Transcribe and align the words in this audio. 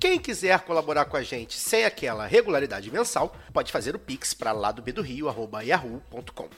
Quem 0.00 0.18
quiser 0.18 0.58
colaborar 0.60 1.04
com 1.04 1.18
a 1.18 1.22
gente 1.22 1.58
sem 1.58 1.84
aquela 1.84 2.26
regularidade 2.26 2.90
mensal, 2.90 3.36
pode 3.52 3.70
fazer 3.70 3.94
o 3.94 3.98
pix 3.98 4.32
para 4.32 4.50
lá 4.50 4.72
do 4.72 4.80
do 4.80 5.02
Rio, 5.02 5.26
yahoo.com. 5.62 6.48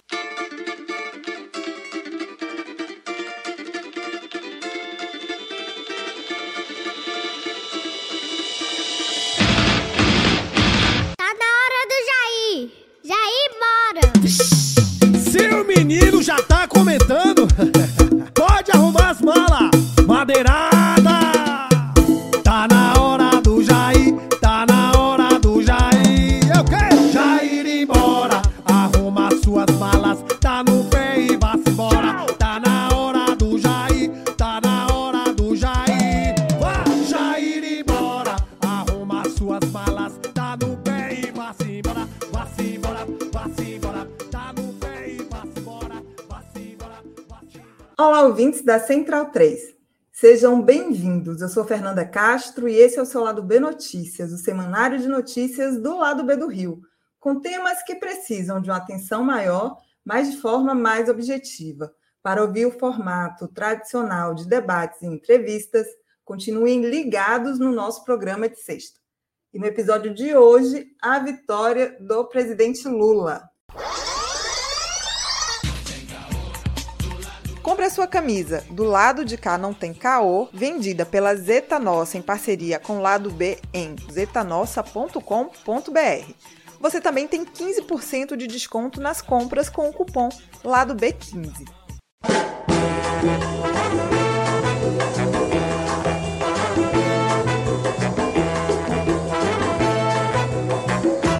Tá 11.16 11.34
na 11.34 11.50
hora 11.58 11.80
do 11.88 11.98
Jair. 12.06 12.70
Jair, 13.02 13.50
bora. 13.58 14.06
Seu 15.18 15.64
menino 15.64 16.22
já 16.22 16.40
tá 16.42 16.68
comentando? 16.68 17.31
Olá, 48.04 48.22
ouvintes 48.22 48.62
da 48.62 48.80
Central 48.80 49.26
3. 49.26 49.76
Sejam 50.10 50.60
bem-vindos. 50.60 51.40
Eu 51.40 51.48
sou 51.48 51.64
Fernanda 51.64 52.04
Castro 52.04 52.68
e 52.68 52.74
esse 52.74 52.98
é 52.98 53.02
o 53.02 53.06
seu 53.06 53.22
Lado 53.22 53.44
B 53.44 53.60
Notícias, 53.60 54.32
o 54.32 54.38
semanário 54.38 54.98
de 54.98 55.06
notícias 55.06 55.80
do 55.80 55.98
Lado 55.98 56.24
B 56.24 56.34
do 56.34 56.48
Rio, 56.48 56.82
com 57.20 57.38
temas 57.38 57.80
que 57.84 57.94
precisam 57.94 58.60
de 58.60 58.68
uma 58.68 58.78
atenção 58.78 59.22
maior, 59.22 59.76
mas 60.04 60.32
de 60.32 60.38
forma 60.38 60.74
mais 60.74 61.08
objetiva. 61.08 61.94
Para 62.20 62.42
ouvir 62.42 62.66
o 62.66 62.76
formato 62.76 63.46
tradicional 63.46 64.34
de 64.34 64.48
debates 64.48 65.00
e 65.00 65.06
entrevistas, 65.06 65.86
continuem 66.24 66.84
ligados 66.84 67.60
no 67.60 67.70
nosso 67.70 68.04
programa 68.04 68.48
de 68.48 68.58
sexta. 68.58 68.98
E 69.54 69.60
no 69.60 69.66
episódio 69.66 70.12
de 70.12 70.34
hoje, 70.34 70.88
a 71.00 71.20
vitória 71.20 71.96
do 72.00 72.24
presidente 72.24 72.88
Lula. 72.88 73.48
Compre 77.62 77.84
a 77.84 77.90
sua 77.90 78.08
camisa 78.08 78.64
Do 78.70 78.82
Lado 78.82 79.24
de 79.24 79.38
Cá 79.38 79.56
Não 79.56 79.72
Tem 79.72 79.94
Caô, 79.94 80.48
vendida 80.52 81.06
pela 81.06 81.36
Zeta 81.36 81.78
Nossa 81.78 82.18
em 82.18 82.22
parceria 82.22 82.80
com 82.80 82.98
o 82.98 83.00
Lado 83.00 83.30
B 83.30 83.56
em 83.72 83.94
zetanossa.com.br. 84.10 86.32
Você 86.80 87.00
também 87.00 87.28
tem 87.28 87.44
15% 87.44 88.36
de 88.36 88.48
desconto 88.48 89.00
nas 89.00 89.22
compras 89.22 89.68
com 89.68 89.88
o 89.88 89.92
cupom 89.92 90.28
Lado 90.64 90.96
B15. 90.96 91.68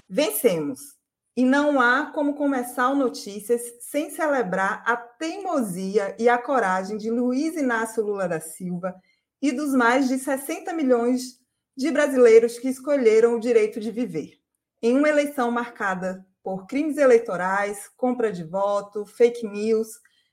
Vencemos! 0.09 1.02
E 1.35 1.43
não 1.43 1.81
há 1.81 2.11
como 2.13 2.35
começar 2.35 2.89
o 2.89 2.95
Notícias 2.95 3.61
sem 3.79 4.11
celebrar 4.11 4.83
a 4.85 4.95
teimosia 4.95 6.15
e 6.19 6.29
a 6.29 6.37
coragem 6.37 6.95
de 6.95 7.09
Luiz 7.09 7.55
Inácio 7.55 8.03
Lula 8.03 8.27
da 8.27 8.39
Silva 8.39 8.93
e 9.41 9.51
dos 9.51 9.73
mais 9.73 10.07
de 10.07 10.19
60 10.19 10.71
milhões 10.73 11.39
de 11.75 11.89
brasileiros 11.89 12.59
que 12.59 12.69
escolheram 12.69 13.35
o 13.35 13.39
direito 13.39 13.79
de 13.79 13.89
viver. 13.89 14.33
Em 14.79 14.95
uma 14.95 15.09
eleição 15.09 15.49
marcada 15.49 16.23
por 16.43 16.67
crimes 16.67 16.97
eleitorais, 16.97 17.89
compra 17.97 18.31
de 18.31 18.43
voto, 18.43 19.03
fake 19.03 19.47
news, 19.47 19.87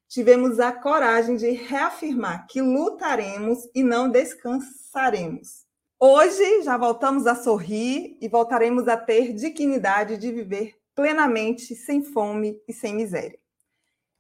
tivemos 0.07 0.61
a 0.61 0.71
coragem 0.71 1.37
de 1.37 1.51
reafirmar 1.53 2.47
que 2.47 2.61
lutaremos 2.61 3.61
e 3.75 3.83
não 3.83 4.11
descansaremos. 4.11 5.65
Hoje 5.99 6.63
já 6.63 6.77
voltamos 6.77 7.27
a 7.27 7.35
sorrir 7.35 8.19
e 8.21 8.29
voltaremos 8.29 8.87
a 8.87 8.99
ter 8.99 9.33
dignidade 9.33 10.19
de 10.19 10.31
viver 10.31 10.80
plenamente, 10.95 11.75
sem 11.75 12.03
fome 12.03 12.61
e 12.69 12.73
sem 12.73 12.95
miséria. 12.95 13.39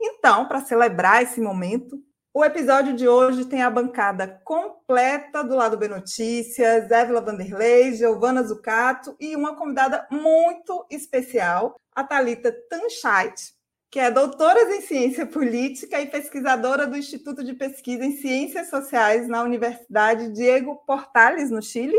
Então, 0.01 0.47
para 0.47 0.61
celebrar 0.61 1.23
esse 1.23 1.41
momento, 1.41 2.03
o 2.33 2.45
episódio 2.45 2.95
de 2.95 3.09
hoje 3.09 3.45
tem 3.45 3.61
a 3.61 3.69
bancada 3.69 4.41
completa 4.45 5.43
do 5.43 5.57
lado 5.57 5.77
B 5.77 5.89
Notícias, 5.89 6.89
Évila 6.89 7.21
Vanderlei, 7.21 7.93
Giovana 7.95 8.43
Zucato 8.45 9.17
e 9.19 9.35
uma 9.35 9.57
convidada 9.57 10.07
muito 10.11 10.87
especial, 10.89 11.75
a 11.93 12.05
Thalita 12.05 12.53
Tanchait, 12.71 13.53
que 13.91 13.99
é 13.99 14.13
doutora 14.13 14.63
em 14.75 14.81
Ciência 14.81 15.27
Política 15.27 16.01
e 16.01 16.07
pesquisadora 16.07 16.87
do 16.87 16.97
Instituto 16.97 17.43
de 17.43 17.53
Pesquisa 17.53 18.05
em 18.05 18.17
Ciências 18.17 18.71
Sociais 18.71 19.27
na 19.27 19.43
Universidade 19.43 20.33
Diego 20.33 20.77
Portales, 20.87 21.51
no 21.51 21.61
Chile. 21.61 21.99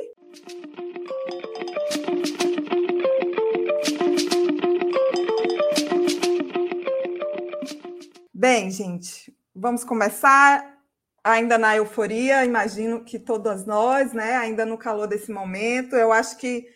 Bem, 8.41 8.71
gente, 8.71 9.31
vamos 9.53 9.83
começar 9.83 10.75
ainda 11.23 11.59
na 11.59 11.75
euforia, 11.75 12.43
imagino 12.43 13.05
que 13.05 13.19
todas 13.19 13.67
nós, 13.67 14.13
né, 14.13 14.35
ainda 14.35 14.65
no 14.65 14.79
calor 14.79 15.05
desse 15.05 15.31
momento. 15.31 15.95
Eu 15.95 16.11
acho 16.11 16.39
que 16.39 16.67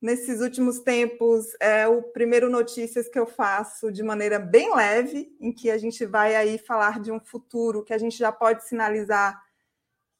nesses 0.00 0.40
últimos 0.40 0.80
tempos 0.80 1.44
é 1.60 1.86
o 1.86 2.02
primeiro 2.02 2.48
notícias 2.48 3.06
que 3.06 3.18
eu 3.18 3.26
faço 3.26 3.92
de 3.92 4.02
maneira 4.02 4.38
bem 4.38 4.74
leve, 4.74 5.36
em 5.38 5.52
que 5.52 5.70
a 5.70 5.76
gente 5.76 6.06
vai 6.06 6.34
aí 6.34 6.56
falar 6.56 6.98
de 6.98 7.12
um 7.12 7.20
futuro 7.20 7.84
que 7.84 7.92
a 7.92 7.98
gente 7.98 8.16
já 8.16 8.32
pode 8.32 8.66
sinalizar 8.66 9.38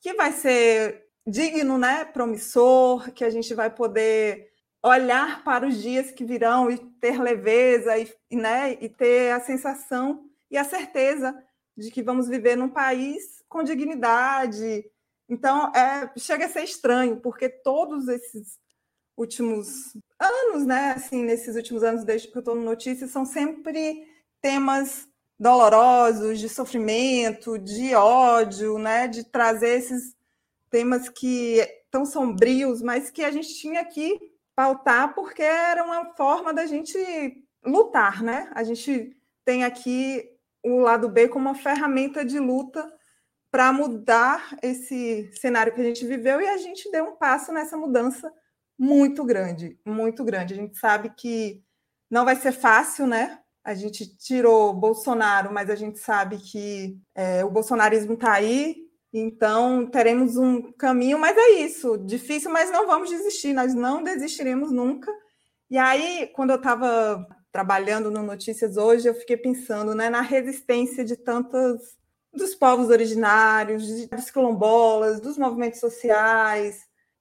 que 0.01 0.13
vai 0.13 0.33
ser 0.33 1.07
digno, 1.27 1.79
né, 1.79 2.05
promissor, 2.05 3.11
que 3.13 3.25
a 3.25 3.31
gente 3.31 3.55
vai 3.55 3.71
poder 3.71 4.51
olhar 4.85 5.43
para 5.45 5.67
os 5.67 5.81
dias 5.81 6.11
que 6.11 6.27
virão 6.27 6.71
e 6.71 6.77
ter 6.77 7.19
leveza 7.19 7.97
e, 7.97 8.37
né, 8.37 8.77
e 8.83 8.87
ter 8.91 9.33
a 9.33 9.41
sensação 9.41 10.30
e 10.51 10.59
a 10.59 10.65
certeza 10.65 11.35
de 11.77 11.91
que 11.91 12.03
vamos 12.03 12.29
viver 12.29 12.57
num 12.57 12.69
país 12.69 13.43
com 13.49 13.63
dignidade. 13.63 14.85
Então, 15.29 15.73
é, 15.75 16.11
chega 16.19 16.47
a 16.47 16.49
ser 16.49 16.65
estranho, 16.65 17.21
porque 17.21 17.49
todos 17.49 18.09
esses 18.09 18.59
últimos 19.17 19.97
anos, 20.19 20.67
né, 20.67 20.95
assim, 20.97 21.23
nesses 21.23 21.57
últimos 21.57 21.83
anos, 21.83 22.05
desde 22.05 22.29
que 22.29 22.37
eu 22.37 22.41
estou 22.41 22.55
no 22.55 22.63
Notícias, 22.63 23.11
são 23.11 23.25
sempre 23.25 24.07
temas 24.41 25.09
dolorosos, 25.39 26.39
de 26.39 26.49
sofrimento, 26.49 27.59
de 27.59 27.95
ódio, 27.95 28.79
né, 28.79 29.09
de 29.09 29.25
trazer 29.25 29.79
esses 29.79 30.15
temas 30.71 31.09
que 31.09 31.67
tão 31.91 32.05
sombrios, 32.05 32.83
mas 32.83 33.11
que 33.11 33.25
a 33.25 33.31
gente 33.31 33.55
tinha 33.55 33.85
que 33.85 34.19
pautar 34.55 35.15
porque 35.15 35.43
era 35.43 35.83
uma 35.85 36.15
forma 36.15 36.53
da 36.53 36.67
gente 36.67 36.99
lutar, 37.65 38.23
né? 38.23 38.51
A 38.55 38.63
gente 38.63 39.17
tem 39.45 39.65
aqui 39.65 40.31
o 40.63 40.79
lado 40.79 41.09
B 41.09 41.29
como 41.29 41.49
uma 41.49 41.55
ferramenta 41.55 42.25
de 42.25 42.39
luta 42.39 42.87
para 43.51 43.73
mudar 43.73 44.57
esse 44.63 45.31
cenário 45.35 45.75
que 45.75 45.81
a 45.81 45.85
gente 45.85 46.07
viveu 46.07 46.41
e 46.41 46.49
a 46.49 46.57
gente 46.57 46.91
deu 46.91 47.07
um 47.07 47.17
passo 47.17 47.53
nessa 47.53 47.77
mudança 47.77 48.33
muito 48.79 49.25
grande, 49.25 49.79
muito 49.85 50.25
grande. 50.25 50.55
A 50.55 50.57
gente 50.57 50.79
sabe 50.79 51.11
que 51.11 51.63
não 52.11 52.25
vai 52.25 52.37
ser 52.37 52.53
fácil, 52.53 53.07
né? 53.07 53.41
A 53.63 53.75
gente 53.75 54.17
tirou 54.17 54.73
Bolsonaro, 54.73 55.53
mas 55.53 55.69
a 55.69 55.75
gente 55.75 55.99
sabe 55.99 56.39
que 56.39 56.99
é, 57.15 57.45
o 57.45 57.51
bolsonarismo 57.51 58.15
está 58.15 58.33
aí, 58.33 58.77
então 59.13 59.87
teremos 59.87 60.37
um 60.37 60.73
caminho, 60.73 61.19
mas 61.19 61.37
é 61.37 61.51
isso, 61.61 61.99
difícil, 61.99 62.51
mas 62.51 62.71
não 62.71 62.87
vamos 62.87 63.11
desistir, 63.11 63.53
nós 63.53 63.75
não 63.75 64.03
desistiremos 64.03 64.73
nunca. 64.73 65.13
E 65.69 65.77
aí, 65.77 66.29
quando 66.35 66.51
eu 66.51 66.57
estava 66.57 67.27
trabalhando 67.53 68.11
no 68.11 68.23
Notícias 68.23 68.77
hoje, 68.77 69.09
eu 69.09 69.15
fiquei 69.15 69.37
pensando 69.37 69.95
né, 69.95 70.09
na 70.09 70.21
resistência 70.21 71.05
de 71.05 71.17
tantas 71.17 71.99
dos 72.33 72.55
povos 72.55 72.89
originários, 72.89 74.07
dos 74.09 74.31
quilombolas, 74.31 75.21
dos 75.21 75.37
movimentos 75.37 75.81
sociais, 75.81 76.81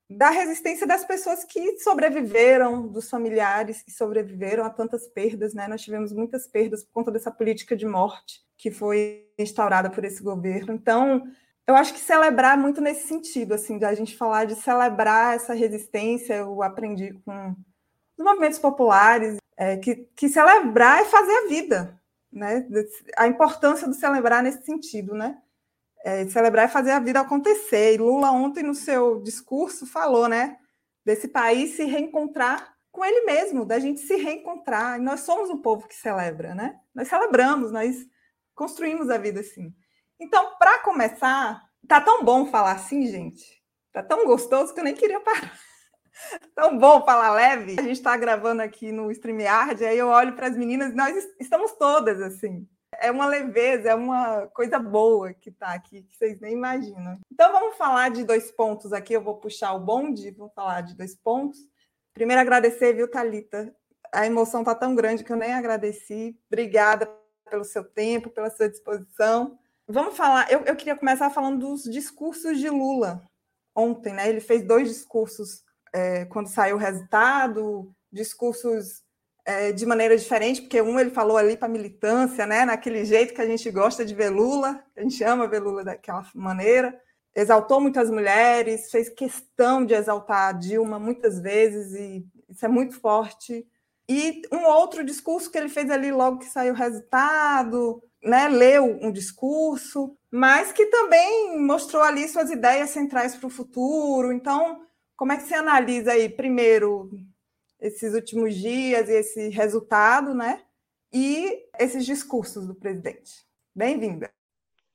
da 0.10 0.30
resistência 0.30 0.88
das 0.88 1.06
pessoas 1.06 1.44
que 1.44 1.78
sobreviveram, 1.80 2.88
dos 2.88 3.10
familiares 3.10 3.81
que 3.81 3.92
sobreviveram 3.92 4.64
a 4.66 4.70
tantas 4.70 5.08
perdas, 5.08 5.54
né? 5.54 5.68
Nós 5.68 5.81
tivemos 5.81 6.12
muitas 6.12 6.48
perdas 6.48 6.84
por 6.84 6.92
conta 6.92 7.12
dessa 7.12 7.32
política 7.32 7.75
de 7.75 7.86
morte 7.86 8.42
que 8.58 8.72
foi 8.72 9.28
instaurada 9.38 9.90
por 9.90 10.04
esse 10.04 10.22
governo. 10.22 10.74
Então, 10.74 11.24
eu 11.68 11.75
acho 11.75 11.94
que 11.94 12.00
celebrar 12.00 12.58
muito 12.58 12.82
nesse 12.82 13.08
sentido, 13.08 13.54
assim, 13.54 13.78
de 13.78 13.86
a 13.86 13.94
gente 13.94 14.18
falar 14.18 14.46
de 14.46 14.56
celebrar 14.56 15.36
essa 15.36 15.54
resistência, 15.54 16.34
eu 16.34 16.64
aprendi 16.64 17.14
com 17.24 17.56
os 18.19 18.25
movimentos 18.25 18.60
populares, 18.60 19.38
é, 19.56 19.77
que, 19.77 19.95
que 20.13 20.27
celebrar 20.27 21.01
é 21.01 21.06
fazer 21.06 21.31
a 21.31 21.48
vida, 21.48 22.00
né? 22.31 22.68
A 23.18 23.27
importância 23.27 23.88
do 23.88 23.94
celebrar 23.94 24.44
nesse 24.44 24.66
sentido, 24.66 25.13
né? 25.13 25.42
É, 26.04 26.27
celebrar 26.27 26.66
é 26.66 26.69
fazer 26.69 26.92
a 26.92 27.00
vida 27.00 27.21
acontecer. 27.21 27.95
E 27.95 27.98
Lula 27.98 28.30
ontem 28.31 28.62
no 28.62 28.75
seu 28.75 29.21
discurso 29.21 29.86
falou, 29.86 30.27
né, 30.27 30.57
desse 31.04 31.27
país 31.27 31.75
se 31.75 31.83
reencontrar 31.83 32.74
com 32.92 33.04
ele 33.04 33.25
mesmo, 33.25 33.66
da 33.66 33.80
gente 33.80 34.01
se 34.01 34.16
reencontrar. 34.16 34.98
E 34.98 35.01
nós 35.01 35.22
somos 35.22 35.50
um 35.50 35.62
povo 35.62 35.88
que 35.88 35.95
celebra, 35.95 36.54
né? 36.54 36.77
Nós 36.94 37.07
celebramos, 37.07 37.72
nós 37.72 38.06
construímos 38.54 39.10
a 39.10 39.18
vida 39.18 39.39
assim. 39.39 39.74
Então, 40.19 40.57
para 40.57 40.80
começar, 40.80 41.62
tá 41.88 42.01
tão 42.01 42.24
bom 42.24 42.45
falar 42.48 42.74
assim, 42.74 43.07
gente. 43.07 43.63
Tá 43.94 44.04
tão 44.04 44.25
gostoso 44.25 44.74
que 44.74 44.80
eu 44.80 44.83
nem 44.83 44.94
queria 44.94 45.22
parar. 45.22 45.57
Tão 46.56 46.77
bom 46.77 47.04
falar 47.04 47.31
leve. 47.31 47.75
A 47.80 47.83
gente 47.83 47.94
está 47.94 48.16
gravando 48.18 48.62
aqui 48.62 48.92
no 48.92 49.12
StreamYard, 49.12 49.83
aí 49.86 49.98
eu 49.98 50.07
olho 50.07 50.36
para 50.36 50.48
as 50.48 50.57
meninas 50.57 50.92
e 50.92 50.95
nós 50.95 51.16
estamos 51.39 51.74
todas 51.74 52.21
assim 52.21 52.68
é 53.01 53.12
uma 53.12 53.25
leveza, 53.25 53.89
é 53.89 53.95
uma 53.95 54.48
coisa 54.48 54.77
boa 54.77 55.33
que 55.33 55.50
está 55.50 55.74
aqui, 55.74 56.04
que 56.04 56.16
vocês 56.16 56.39
nem 56.39 56.54
imaginam. 56.54 57.19
Então 57.31 57.51
vamos 57.51 57.77
falar 57.77 58.10
de 58.10 58.24
dois 58.24 58.51
pontos 58.51 58.94
aqui, 58.94 59.13
eu 59.13 59.21
vou 59.21 59.38
puxar 59.38 59.74
o 59.74 59.80
bonde, 59.80 60.31
vou 60.31 60.50
falar 60.50 60.81
de 60.81 60.95
dois 60.95 61.16
pontos. 61.16 61.60
Primeiro 62.13 62.42
agradecer, 62.42 62.94
viu, 62.94 63.10
Talita? 63.10 63.74
A 64.12 64.25
emoção 64.25 64.62
está 64.62 64.75
tão 64.75 64.95
grande 64.95 65.24
que 65.24 65.31
eu 65.31 65.38
nem 65.38 65.54
agradeci. 65.54 66.38
Obrigada 66.48 67.10
pelo 67.50 67.63
seu 67.63 67.83
tempo, 67.83 68.30
pela 68.30 68.50
sua 68.50 68.69
disposição. 68.69 69.57
Vamos 69.88 70.15
falar, 70.15 70.51
eu, 70.51 70.62
eu 70.65 70.75
queria 70.75 70.95
começar 70.95 71.30
falando 71.30 71.60
dos 71.60 71.83
discursos 71.83 72.60
de 72.60 72.69
Lula 72.69 73.24
ontem, 73.75 74.13
né? 74.13 74.27
Ele 74.27 74.39
fez 74.39 74.63
dois 74.63 74.88
discursos 74.88 75.63
é, 75.94 76.25
quando 76.25 76.47
saiu 76.47 76.75
o 76.75 76.80
resultado, 76.80 77.91
discursos 78.12 79.03
é, 79.45 79.71
de 79.71 79.86
maneira 79.86 80.18
diferente, 80.18 80.62
porque 80.62 80.81
um 80.81 81.00
ele 81.00 81.09
falou 81.09 81.38
ali 81.38 81.57
para 81.57 81.68
militância, 81.68 82.45
né, 82.45 82.65
naquele 82.65 83.03
jeito 83.06 83.33
que 83.33 83.41
a 83.41 83.47
gente 83.47 83.69
gosta 83.71 84.06
de 84.06 84.13
ver 84.13 84.30
Lula, 84.30 84.83
a 84.95 85.01
gente 85.01 85.24
ama 85.24 85.47
ver 85.47 85.59
Lula 85.59 85.83
daquela 85.83 86.24
maneira, 86.36 87.00
exaltou 87.36 87.80
muitas 87.80 88.09
mulheres, 88.12 88.91
fez 88.91 89.09
questão 89.09 89.86
de 89.86 89.94
exaltar 89.94 90.50
a 90.50 90.51
Dilma 90.51 91.00
muitas 91.00 91.39
vezes, 91.39 91.94
e 91.94 92.25
isso 92.47 92.65
é 92.65 92.68
muito 92.68 93.00
forte. 93.00 93.65
E 94.07 94.41
um 94.51 94.65
outro 94.65 95.03
discurso 95.03 95.51
que 95.51 95.57
ele 95.57 95.69
fez 95.69 95.89
ali 95.89 96.12
logo 96.12 96.39
que 96.39 96.45
saiu 96.45 96.74
o 96.74 96.77
resultado, 96.77 98.03
né, 98.24 98.47
leu 98.50 98.86
um 99.01 99.12
discurso, 99.12 100.15
mas 100.31 100.71
que 100.71 100.86
também 100.88 101.59
mostrou 101.59 102.03
ali 102.03 102.27
suas 102.27 102.51
ideias 102.51 102.89
centrais 102.89 103.36
para 103.36 103.47
o 103.47 103.51
futuro. 103.51 104.31
Então, 104.31 104.81
como 105.19 105.33
é 105.33 105.36
que 105.36 105.44
você 105.44 105.56
analisa 105.56 106.13
aí, 106.13 106.30
primeiro, 106.30 107.12
esses 107.77 108.13
últimos 108.13 108.56
dias 108.56 109.10
e 109.10 109.12
esse 109.12 109.50
resultado, 109.50 110.33
né? 110.33 110.62
E 111.12 111.66
esses 111.77 112.06
discursos 112.06 112.66
do 112.66 112.74
presidente. 112.74 113.45
Bem-vinda. 113.75 114.31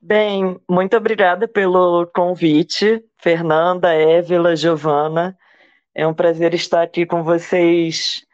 Bem, 0.00 0.58
muito 0.68 0.96
obrigada 0.96 1.46
pelo 1.46 2.06
convite, 2.06 3.04
Fernanda, 3.20 3.92
Évila, 3.92 4.56
Giovana. 4.56 5.36
É 5.94 6.06
um 6.06 6.14
prazer 6.14 6.54
estar 6.54 6.82
aqui 6.82 7.04
com 7.04 7.22
vocês 7.22 8.24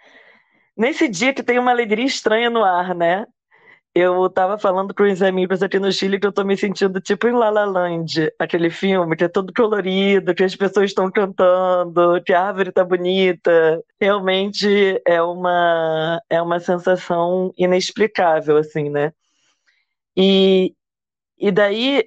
nesse 0.76 1.08
dia 1.08 1.34
que 1.34 1.42
tem 1.42 1.58
uma 1.58 1.72
alegria 1.72 2.06
estranha 2.06 2.48
no 2.48 2.62
ar, 2.62 2.94
né? 2.94 3.26
Eu 3.94 4.26
estava 4.26 4.56
falando 4.56 4.94
com 4.94 5.02
os 5.02 5.20
amigos 5.20 5.62
aqui 5.64 5.78
no 5.80 5.90
Chile 5.92 6.20
que 6.20 6.24
eu 6.26 6.30
estou 6.30 6.44
me 6.44 6.56
sentindo 6.56 7.00
tipo 7.00 7.26
em 7.26 7.32
La 7.32 7.50
La 7.50 7.64
Land, 7.64 8.32
aquele 8.38 8.70
filme 8.70 9.16
que 9.16 9.24
é 9.24 9.28
todo 9.28 9.52
colorido, 9.52 10.32
que 10.34 10.44
as 10.44 10.54
pessoas 10.54 10.90
estão 10.90 11.10
cantando, 11.10 12.22
que 12.24 12.32
a 12.32 12.40
árvore 12.46 12.68
está 12.68 12.84
bonita. 12.84 13.82
Realmente 14.00 15.02
é 15.04 15.20
uma 15.22 16.22
é 16.30 16.40
uma 16.40 16.60
sensação 16.60 17.52
inexplicável 17.58 18.56
assim, 18.58 18.88
né? 18.88 19.12
E 20.16 20.74
e 21.38 21.50
daí 21.52 22.04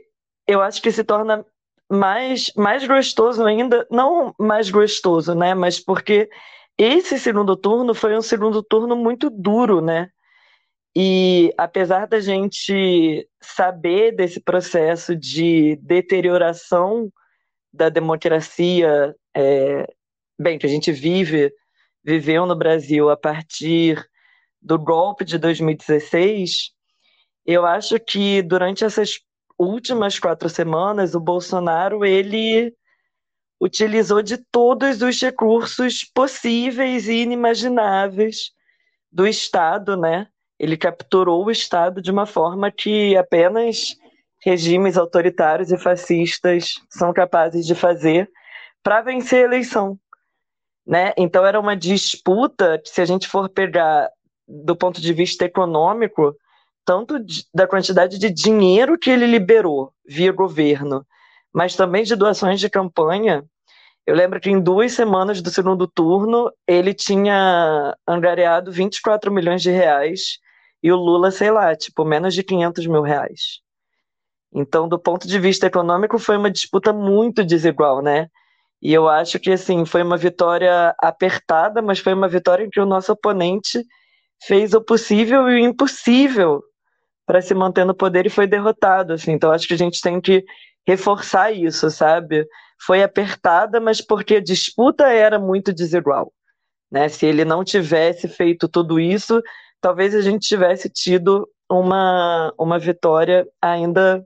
eu 0.47 0.61
acho 0.61 0.81
que 0.81 0.91
se 0.91 1.03
torna 1.03 1.45
mais 1.91 2.51
mais 2.57 2.87
gostoso 2.87 3.45
ainda, 3.45 3.87
não 3.91 4.33
mais 4.39 4.69
gostoso, 4.71 5.35
né, 5.35 5.53
mas 5.55 5.79
porque 5.79 6.29
esse 6.77 7.19
segundo 7.19 7.55
turno 7.57 7.93
foi 7.95 8.17
um 8.17 8.21
segundo 8.21 8.63
turno 8.63 8.95
muito 8.95 9.29
duro, 9.29 9.81
né? 9.81 10.09
E 10.95 11.51
apesar 11.57 12.07
da 12.07 12.19
gente 12.19 13.27
saber 13.41 14.15
desse 14.15 14.39
processo 14.39 15.15
de 15.15 15.75
deterioração 15.77 17.11
da 17.73 17.89
democracia, 17.89 19.15
é, 19.35 19.91
bem, 20.39 20.59
que 20.59 20.67
a 20.67 20.69
gente 20.69 20.91
vive, 20.91 21.51
viveu 22.03 22.45
no 22.45 22.55
Brasil 22.55 23.09
a 23.09 23.17
partir 23.17 24.07
do 24.61 24.77
golpe 24.77 25.25
de 25.25 25.39
2016, 25.39 26.71
eu 27.45 27.65
acho 27.65 27.99
que 27.99 28.41
durante 28.43 28.85
essas 28.85 29.19
últimas 29.57 30.19
quatro 30.19 30.47
semanas 30.47 31.15
o 31.15 31.19
Bolsonaro 31.19 32.05
ele 32.05 32.73
utilizou 33.59 34.21
de 34.21 34.37
todos 34.37 35.01
os 35.01 35.19
recursos 35.19 36.03
possíveis 36.13 37.07
e 37.07 37.21
inimagináveis 37.21 38.51
do 39.11 39.25
Estado, 39.25 39.97
né? 39.97 40.27
Ele 40.59 40.77
capturou 40.77 41.45
o 41.45 41.51
Estado 41.51 42.01
de 42.01 42.11
uma 42.11 42.25
forma 42.25 42.71
que 42.71 43.15
apenas 43.17 43.95
regimes 44.41 44.97
autoritários 44.97 45.71
e 45.71 45.77
fascistas 45.77 46.75
são 46.89 47.13
capazes 47.13 47.65
de 47.65 47.73
fazer 47.73 48.29
para 48.83 49.01
vencer 49.01 49.43
a 49.43 49.47
eleição. 49.47 49.97
Né? 50.85 51.13
Então 51.17 51.45
era 51.45 51.59
uma 51.59 51.77
disputa 51.77 52.77
que, 52.77 52.89
se 52.89 53.01
a 53.01 53.05
gente 53.05 53.27
for 53.27 53.47
pegar 53.49 54.09
do 54.45 54.75
ponto 54.75 54.99
de 54.99 55.13
vista 55.13 55.45
econômico, 55.45 56.35
tanto 56.85 57.15
da 57.53 57.65
quantidade 57.65 58.19
de 58.19 58.29
dinheiro 58.29 58.97
que 58.97 59.09
ele 59.09 59.25
liberou 59.25 59.93
via 60.05 60.33
governo, 60.33 61.05
mas 61.53 61.75
também 61.75 62.03
de 62.03 62.15
doações 62.15 62.59
de 62.59 62.69
campanha, 62.69 63.45
eu 64.05 64.13
lembro 64.13 64.41
que 64.41 64.49
em 64.49 64.59
duas 64.59 64.91
semanas 64.91 65.41
do 65.41 65.49
segundo 65.49 65.87
turno 65.87 66.51
ele 66.67 66.93
tinha 66.93 67.95
angariado 68.05 68.69
24 68.69 69.31
milhões 69.31 69.61
de 69.61 69.71
reais 69.71 70.39
e 70.83 70.91
o 70.91 70.97
Lula, 70.97 71.31
sei 71.31 71.49
lá, 71.49 71.73
tipo, 71.75 72.03
menos 72.03 72.33
de 72.35 72.43
500 72.43 72.85
mil 72.87 73.01
reais. 73.01 73.61
Então, 74.53 74.87
do 74.87 74.99
ponto 74.99 75.27
de 75.27 75.39
vista 75.39 75.65
econômico, 75.65 76.19
foi 76.19 76.35
uma 76.35 76.51
disputa 76.51 76.91
muito 76.91 77.43
desigual, 77.43 78.01
né? 78.01 78.27
E 78.81 78.93
eu 78.93 79.07
acho 79.07 79.39
que, 79.39 79.51
assim, 79.51 79.85
foi 79.85 80.03
uma 80.03 80.17
vitória 80.17 80.93
apertada, 80.99 81.81
mas 81.81 81.99
foi 81.99 82.13
uma 82.13 82.27
vitória 82.27 82.65
em 82.65 82.69
que 82.69 82.81
o 82.81 82.85
nosso 82.85 83.13
oponente 83.13 83.81
fez 84.45 84.73
o 84.73 84.81
possível 84.81 85.49
e 85.49 85.55
o 85.55 85.65
impossível 85.65 86.61
para 87.25 87.41
se 87.41 87.53
manter 87.55 87.85
no 87.85 87.95
poder 87.95 88.25
e 88.25 88.29
foi 88.29 88.45
derrotado, 88.45 89.13
assim. 89.13 89.31
Então, 89.31 89.51
acho 89.51 89.65
que 89.65 89.73
a 89.73 89.77
gente 89.77 90.01
tem 90.01 90.19
que 90.19 90.43
reforçar 90.85 91.53
isso, 91.53 91.89
sabe? 91.89 92.45
Foi 92.85 93.01
apertada, 93.01 93.79
mas 93.79 94.01
porque 94.01 94.35
a 94.35 94.43
disputa 94.43 95.07
era 95.07 95.39
muito 95.39 95.73
desigual. 95.73 96.33
Né? 96.91 97.07
Se 97.07 97.25
ele 97.25 97.45
não 97.45 97.63
tivesse 97.63 98.27
feito 98.27 98.67
tudo 98.67 98.99
isso, 98.99 99.41
talvez 99.83 100.15
a 100.15 100.21
gente 100.21 100.47
tivesse 100.47 100.89
tido 100.89 101.45
uma, 101.69 102.53
uma 102.57 102.79
vitória 102.79 103.45
ainda 103.61 104.25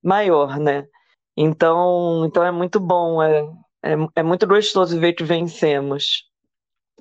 maior, 0.00 0.60
né? 0.60 0.86
Então, 1.36 2.24
então 2.24 2.44
é 2.44 2.52
muito 2.52 2.78
bom, 2.78 3.20
é, 3.20 3.42
é, 3.82 3.96
é 4.14 4.22
muito 4.22 4.46
gostoso 4.46 5.00
ver 5.00 5.14
que 5.14 5.24
vencemos. 5.24 6.24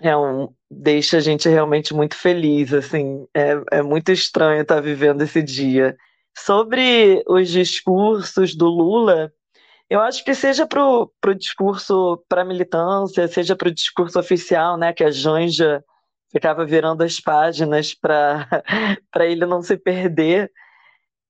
É 0.02 0.18
um, 0.18 0.50
deixa 0.70 1.18
a 1.18 1.20
gente 1.20 1.48
realmente 1.48 1.94
muito 1.94 2.16
feliz, 2.16 2.74
assim, 2.74 3.28
é, 3.36 3.62
é 3.72 3.82
muito 3.84 4.12
estranho 4.12 4.64
estar 4.64 4.82
vivendo 4.82 5.22
esse 5.22 5.44
dia. 5.44 5.96
Sobre 6.36 7.24
os 7.28 7.50
discursos 7.50 8.56
do 8.56 8.66
Lula, 8.66 9.32
eu 9.88 10.00
acho 10.02 10.26
que 10.26 10.34
seja 10.34 10.66
para 10.66 10.84
o 10.84 11.34
discurso 11.38 12.24
para 12.28 12.42
a 12.42 12.46
militância, 12.46 13.28
seja 13.28 13.56
para 13.56 13.68
o 13.68 13.74
discurso 13.74 14.18
oficial, 14.20 14.76
né, 14.76 14.92
que 14.92 15.04
a 15.04 15.12
Janja 15.12 15.84
ficava 16.32 16.66
virando 16.66 17.04
as 17.04 17.20
páginas 17.20 17.94
para 17.94 18.48
ele 19.20 19.46
não 19.46 19.62
se 19.62 19.78
perder. 19.78 20.52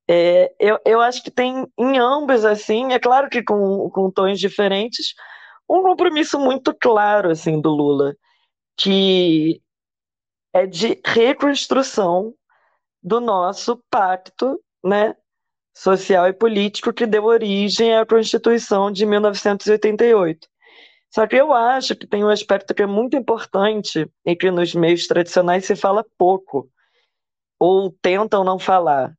É, 0.07 0.53
eu, 0.59 0.79
eu 0.85 1.01
acho 1.01 1.23
que 1.23 1.31
tem 1.31 1.65
em 1.77 1.97
ambos, 1.97 2.43
assim, 2.45 2.93
é 2.93 2.99
claro 2.99 3.29
que 3.29 3.43
com, 3.43 3.89
com 3.89 4.11
tons 4.11 4.39
diferentes, 4.39 5.13
um 5.69 5.81
compromisso 5.81 6.39
muito 6.39 6.73
claro 6.73 7.31
assim 7.31 7.61
do 7.61 7.69
Lula, 7.69 8.15
que 8.77 9.61
é 10.53 10.65
de 10.67 10.99
reconstrução 11.05 12.33
do 13.01 13.21
nosso 13.21 13.81
pacto 13.89 14.61
né, 14.83 15.15
social 15.73 16.27
e 16.27 16.33
político 16.33 16.93
que 16.93 17.07
deu 17.07 17.25
origem 17.25 17.95
à 17.95 18.05
Constituição 18.05 18.91
de 18.91 19.05
1988. 19.05 20.50
Só 21.13 21.27
que 21.27 21.35
eu 21.35 21.51
acho 21.51 21.95
que 21.95 22.07
tem 22.07 22.23
um 22.23 22.29
aspecto 22.29 22.73
que 22.73 22.83
é 22.83 22.87
muito 22.87 23.17
importante 23.17 24.09
e 24.25 24.35
que 24.35 24.49
nos 24.49 24.73
meios 24.73 25.07
tradicionais 25.07 25.65
se 25.65 25.75
fala 25.75 26.05
pouco, 26.17 26.69
ou 27.59 27.91
tentam 28.01 28.43
não 28.43 28.57
falar, 28.57 29.13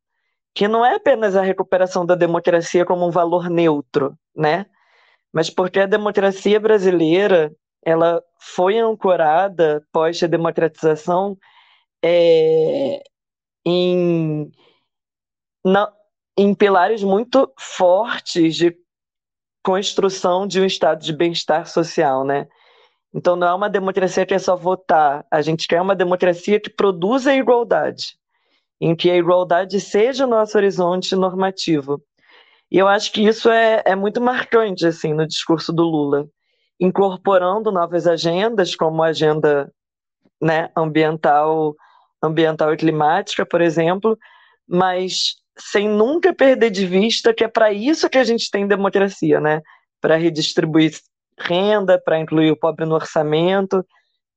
que 0.55 0.67
não 0.67 0.85
é 0.85 0.95
apenas 0.95 1.37
a 1.37 1.43
recuperação 1.43 2.07
da 2.07 2.15
democracia 2.15 2.87
como 2.87 3.07
um 3.07 3.11
valor 3.11 3.51
neutro, 3.51 4.19
né? 4.35 4.67
Mas 5.33 5.51
porque 5.51 5.81
a 5.81 5.87
democracia 5.87 6.59
brasileira 6.59 7.55
ela 7.85 8.23
foi 8.39 8.79
ancorada 8.79 9.87
pós 9.93 10.23
a 10.23 10.27
democratização 10.27 11.37
é, 12.03 13.03
em, 13.67 14.51
na, 15.65 15.93
em 16.39 16.55
pilares 16.55 17.03
muito 17.03 17.53
fortes 17.59 18.57
de 18.57 18.71
construção 19.63 20.47
de 20.47 20.61
um 20.61 20.65
estado 20.65 21.03
de 21.03 21.13
bem-estar 21.13 21.67
social, 21.67 22.25
né? 22.25 22.49
Então 23.15 23.37
não 23.37 23.47
é 23.47 23.55
uma 23.55 23.69
democracia 23.69 24.25
que 24.25 24.35
é 24.35 24.39
só 24.39 24.57
votar, 24.57 25.25
a 25.31 25.43
gente 25.43 25.69
quer 25.69 25.81
uma 25.81 25.95
democracia 25.95 26.59
que 26.59 26.71
produza 26.71 27.31
a 27.31 27.37
igualdade, 27.37 28.17
em 28.81 28.97
que 28.97 29.11
a 29.11 29.17
igualdade 29.17 29.79
seja 29.81 30.27
o 30.27 30.31
nosso 30.31 30.57
horizonte 30.57 31.15
normativo. 31.15 32.03
E 32.71 32.79
eu 32.79 32.89
acho 32.89 33.13
que 33.13 33.21
isso 33.23 33.51
é, 33.51 33.83
é 33.85 33.95
muito 33.95 34.21
marcante 34.21 34.87
assim 34.87 35.13
no 35.13 35.27
discurso 35.27 35.73
do 35.73 35.83
Lula, 35.83 36.27
incorporando 36.81 37.71
novas 37.71 38.07
agendas, 38.07 38.75
como 38.75 39.03
a 39.03 39.09
agenda 39.09 39.71
né, 40.41 40.71
ambiental, 40.75 41.77
ambiental 42.23 42.73
e 42.73 42.77
climática, 42.77 43.45
por 43.45 43.61
exemplo, 43.61 44.19
mas 44.67 45.35
sem 45.59 45.89
nunca 45.89 46.35
perder 46.35 46.71
de 46.71 46.87
vista 46.87 47.35
que 47.35 47.45
é 47.45 47.49
para 47.49 47.73
isso 47.73 48.09
que 48.09 48.19
a 48.19 48.25
gente 48.25 48.51
tem 48.51 48.67
democracia, 48.67 49.41
né? 49.41 49.61
Para 50.01 50.17
redistribuir 50.17 50.99
renda, 51.39 52.01
para 52.03 52.19
incluir 52.19 52.51
o 52.51 52.57
pobre 52.57 52.85
no 52.85 52.95
orçamento, 52.95 53.85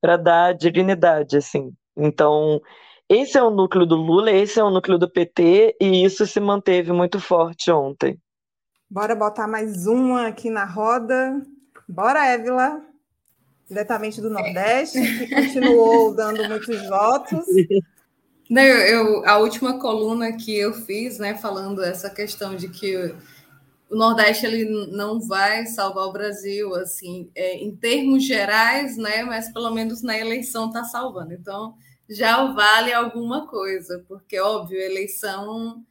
para 0.02 0.18
dar 0.18 0.54
dignidade, 0.54 1.38
assim. 1.38 1.72
Então, 1.96 2.62
esse 3.10 3.38
é 3.38 3.44
o 3.44 3.50
núcleo 3.50 3.86
do 3.86 3.96
Lula, 3.96 4.32
esse 4.32 4.60
é 4.60 4.64
o 4.64 4.70
núcleo 4.70 4.98
do 4.98 5.10
PT, 5.10 5.76
e 5.80 6.04
isso 6.04 6.26
se 6.26 6.40
manteve 6.40 6.92
muito 6.92 7.20
forte 7.20 7.72
ontem. 7.72 8.18
Bora 8.90 9.16
botar 9.16 9.48
mais 9.48 9.88
uma 9.88 10.28
aqui 10.28 10.50
na 10.50 10.66
roda. 10.66 11.42
Bora, 11.88 12.26
Évila, 12.26 12.82
diretamente 13.68 14.22
do 14.22 14.30
Nordeste, 14.30 15.00
que 15.02 15.28
continuou 15.28 16.16
dando 16.16 16.48
muitos 16.48 16.88
votos. 16.88 17.46
Não, 18.50 18.62
eu, 18.62 19.25
a 19.25 19.38
última 19.40 19.80
coluna 19.80 20.34
que 20.38 20.56
eu 20.56 20.74
fiz, 20.74 21.18
né, 21.18 21.36
falando 21.36 21.84
essa 21.84 22.10
questão 22.10 22.56
de 22.56 22.70
que 22.70 22.96
o 23.90 23.96
Nordeste 23.96 24.46
ele 24.46 24.88
não 24.92 25.20
vai 25.22 25.66
salvar 25.68 26.06
o 26.08 26.14
Brasil, 26.14 26.75
assim, 26.75 27.32
é, 27.36 27.56
em 27.58 27.75
termos 27.75 28.25
gerais, 28.25 28.98
né, 28.98 29.24
mas 29.24 29.52
pelo 29.54 29.72
menos 29.72 30.02
na 30.04 30.18
eleição 30.18 30.68
está 30.68 30.84
salvando. 30.84 31.34
Então, 31.34 31.75
já 32.10 32.52
vale 32.54 32.94
alguma 32.94 33.48
coisa, 33.48 34.04
porque, 34.08 34.40
óbvio, 34.40 34.80
a 34.80 34.86
eleição 34.86 35.84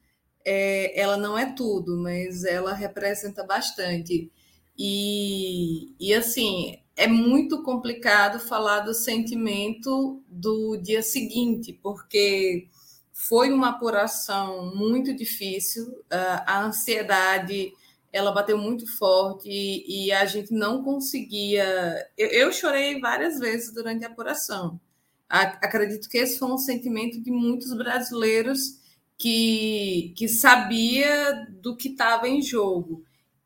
é, 0.45 0.99
ela 0.99 1.17
não 1.17 1.37
é 1.37 1.53
tudo, 1.53 1.97
mas 1.97 2.45
ela 2.45 2.73
representa 2.73 3.43
bastante. 3.45 4.31
E, 4.77 5.93
e 5.99 6.13
assim, 6.13 6.77
é 6.95 7.07
muito 7.07 7.63
complicado 7.63 8.39
falar 8.39 8.81
do 8.81 8.93
sentimento 8.93 10.21
do 10.27 10.77
dia 10.77 11.01
seguinte, 11.01 11.73
porque 11.81 12.67
foi 13.11 13.51
uma 13.51 13.69
apuração 13.69 14.75
muito 14.75 15.13
difícil, 15.13 16.03
a 16.09 16.63
ansiedade 16.63 17.71
ela 18.11 18.31
bateu 18.31 18.57
muito 18.57 18.87
forte 18.97 19.49
e, 19.49 20.09
a 20.11 20.25
gente 20.25 20.53
não 20.53 20.81
conseguia. 20.83 22.07
Eu, 22.17 22.27
eu, 22.29 22.51
chorei 22.53 22.97
várias 22.99 23.39
vezes 23.39 23.73
durante 23.73 24.05
a 24.05 24.07
apuração. 24.07 24.79
acredito 25.27 26.07
que 26.07 26.17
esse 26.17 26.39
foi 26.39 26.49
um 26.49 26.57
sentimento 26.57 27.19
de 27.21 27.29
muitos 27.29 27.75
brasileiros 27.75 28.79
que, 29.17 30.13
que 30.15 30.29
sabia 30.29 31.45
do 31.61 31.75
que 31.75 31.89
estava 31.89 32.29
em 32.29 32.41
jogo 32.41 33.03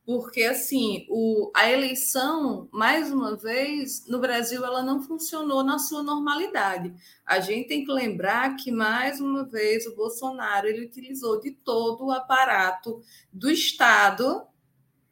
porque 0.10 0.42
assim 0.42 1.06
o, 1.08 1.52
a 1.56 1.70
eleição 1.70 2.68
mais 2.72 3.12
uma 3.12 3.36
vez 3.36 4.08
no 4.08 4.18
Brasil 4.18 4.66
ela 4.66 4.82
não 4.82 5.04
funcionou 5.04 5.64
na 5.64 5.78
sua 5.78 6.02
normalidade. 6.02 6.92
A 7.24 7.40
gente 7.40 7.68
tem 7.68 7.86
que 7.86 7.92
lembrar 7.92 8.56
que 8.56 8.72
mais 8.72 9.22
uma 9.22 9.44
vez 9.44 9.86
o 9.86 9.96
Bolsonaro 9.96 10.66
ele 10.66 10.84
utilizou 10.84 11.40
de 11.40 11.52
todo 11.52 12.08
o 12.08 12.12
aparato 12.12 13.04
do 13.32 13.52
Estado 13.52 14.48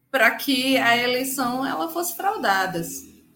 para 0.10 0.32
que 0.32 0.78
a 0.78 0.98
eleição 0.98 1.64
ela 1.64 1.90
fosse 1.90 2.18
fraudada. 2.18 2.82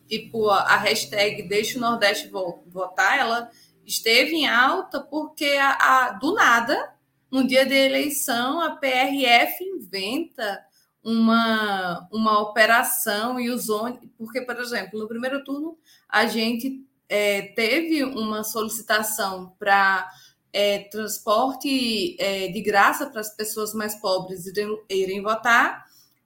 Tipo 0.08 0.50
a 0.50 0.78
hashtag 0.78 1.44
deixa 1.44 1.78
o 1.78 1.82
Nordeste 1.82 2.28
votar 2.66 3.20
ela 3.20 3.52
esteve 3.86 4.34
em 4.34 4.48
alta 4.48 5.00
porque 5.00 5.46
a, 5.46 5.74
a 6.08 6.12
do 6.14 6.34
nada 6.34 6.96
no 7.30 7.46
dia 7.46 7.68
da 7.68 7.76
eleição 7.76 8.60
a 8.60 8.78
PRF 8.78 9.64
inventa 9.64 10.71
uma, 11.04 12.08
uma 12.12 12.40
operação 12.40 13.40
e 13.40 13.50
os 13.50 13.70
ônibus, 13.70 14.10
porque, 14.18 14.42
por 14.42 14.58
exemplo, 14.58 15.00
no 15.00 15.08
primeiro 15.08 15.44
turno 15.44 15.78
a 16.08 16.26
gente 16.26 16.86
é, 17.10 17.42
teve 17.54 18.04
uma 18.04 18.44
solicitação 18.44 19.54
para 19.58 20.10
é, 20.54 20.80
transporte 20.80 22.16
é, 22.20 22.48
de 22.50 22.62
graça 22.62 23.08
para 23.08 23.22
as 23.22 23.36
pessoas 23.36 23.74
mais 23.74 23.96
pobres 23.96 24.46
irem, 24.90 25.22
votar. 25.22 25.86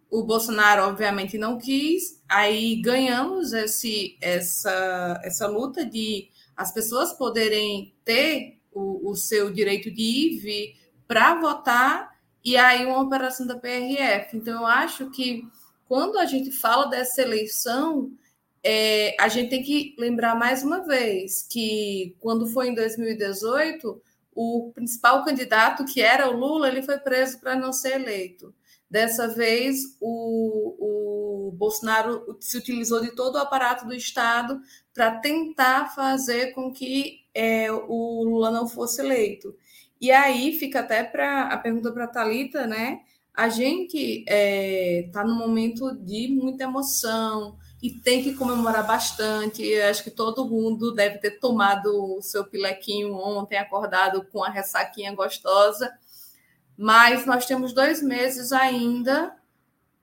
O 0.09 0.23
Bolsonaro, 0.23 0.83
obviamente, 0.83 1.37
não 1.37 1.57
quis. 1.57 2.21
Aí 2.27 2.81
ganhamos 2.81 3.53
esse, 3.53 4.17
essa, 4.21 5.19
essa 5.23 5.47
luta 5.47 5.85
de 5.85 6.29
as 6.55 6.73
pessoas 6.73 7.13
poderem 7.13 7.93
ter 8.03 8.59
o, 8.71 9.11
o 9.11 9.15
seu 9.15 9.51
direito 9.51 9.91
de 9.91 10.01
ir 10.01 10.75
para 11.07 11.39
votar 11.39 12.14
e 12.45 12.55
aí 12.55 12.85
uma 12.85 13.01
operação 13.01 13.47
da 13.47 13.57
PRF. 13.57 14.37
Então, 14.37 14.61
eu 14.61 14.65
acho 14.67 15.09
que 15.09 15.43
quando 15.87 16.19
a 16.19 16.25
gente 16.25 16.51
fala 16.51 16.85
dessa 16.85 17.23
eleição, 17.23 18.11
é, 18.63 19.15
a 19.19 19.27
gente 19.27 19.49
tem 19.49 19.63
que 19.63 19.95
lembrar 19.97 20.35
mais 20.35 20.63
uma 20.63 20.83
vez 20.83 21.41
que 21.41 22.15
quando 22.19 22.47
foi 22.47 22.69
em 22.69 22.75
2018, 22.75 23.99
o 24.35 24.71
principal 24.75 25.25
candidato, 25.25 25.85
que 25.85 26.01
era 26.01 26.29
o 26.29 26.37
Lula, 26.37 26.67
ele 26.67 26.83
foi 26.83 26.99
preso 26.99 27.39
para 27.39 27.55
não 27.55 27.73
ser 27.73 27.99
eleito. 28.01 28.53
Dessa 28.87 29.27
vez, 29.27 29.97
o, 29.99 31.47
o 31.47 31.51
Bolsonaro 31.51 32.37
se 32.39 32.57
utilizou 32.57 33.01
de 33.01 33.15
todo 33.15 33.35
o 33.35 33.39
aparato 33.39 33.87
do 33.87 33.95
Estado 33.95 34.61
para 34.93 35.19
tentar 35.19 35.95
fazer 35.95 36.53
com 36.53 36.71
que 36.71 37.21
é, 37.33 37.71
o 37.71 38.23
Lula 38.23 38.51
não 38.51 38.67
fosse 38.67 39.01
eleito. 39.01 39.55
E 40.05 40.11
aí 40.11 40.55
fica 40.59 40.81
até 40.81 41.03
para 41.03 41.47
a 41.47 41.57
pergunta 41.57 41.91
para 41.91 42.03
a 42.03 42.07
Thalita, 42.07 42.67
né? 42.67 43.01
A 43.33 43.49
gente 43.49 44.19
está 44.19 44.31
é, 44.31 45.09
tá 45.11 45.23
num 45.23 45.33
momento 45.33 45.95
de 45.95 46.27
muita 46.27 46.65
emoção 46.65 47.57
e 47.81 47.89
tem 47.89 48.21
que 48.21 48.35
comemorar 48.35 48.85
bastante. 48.85 49.63
Eu 49.63 49.89
acho 49.89 50.03
que 50.03 50.11
todo 50.11 50.47
mundo 50.47 50.93
deve 50.93 51.17
ter 51.17 51.39
tomado 51.39 51.87
o 51.87 52.21
seu 52.21 52.45
pilequinho 52.45 53.15
ontem, 53.15 53.57
acordado 53.57 54.23
com 54.31 54.43
a 54.43 54.49
ressaquinha 54.49 55.11
gostosa. 55.15 55.91
Mas 56.77 57.25
nós 57.25 57.47
temos 57.47 57.73
dois 57.73 57.99
meses 58.03 58.51
ainda 58.51 59.35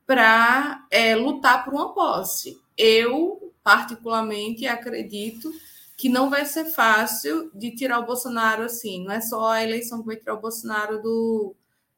para 0.05 0.85
é, 0.91 1.15
lutar 1.15 1.65
por 1.65 1.75
uma 1.75 1.95
posse. 1.95 2.61
Eu, 2.77 3.55
particularmente, 3.63 4.67
acredito 4.67 5.49
que 5.97 6.09
não 6.09 6.31
vai 6.31 6.45
ser 6.45 6.67
fácil 6.67 7.51
de 7.55 7.71
tirar 7.71 8.01
o 8.01 8.07
Bolsonaro 8.07 8.63
assim. 8.65 9.05
Não 9.05 9.13
é 9.13 9.21
só 9.21 9.49
a 9.49 9.63
eleição 9.63 10.01
que 10.01 10.07
vai 10.07 10.17
tirar 10.17 10.35
o 10.35 10.41
Bolsonaro 10.41 11.01
do, 11.01 11.55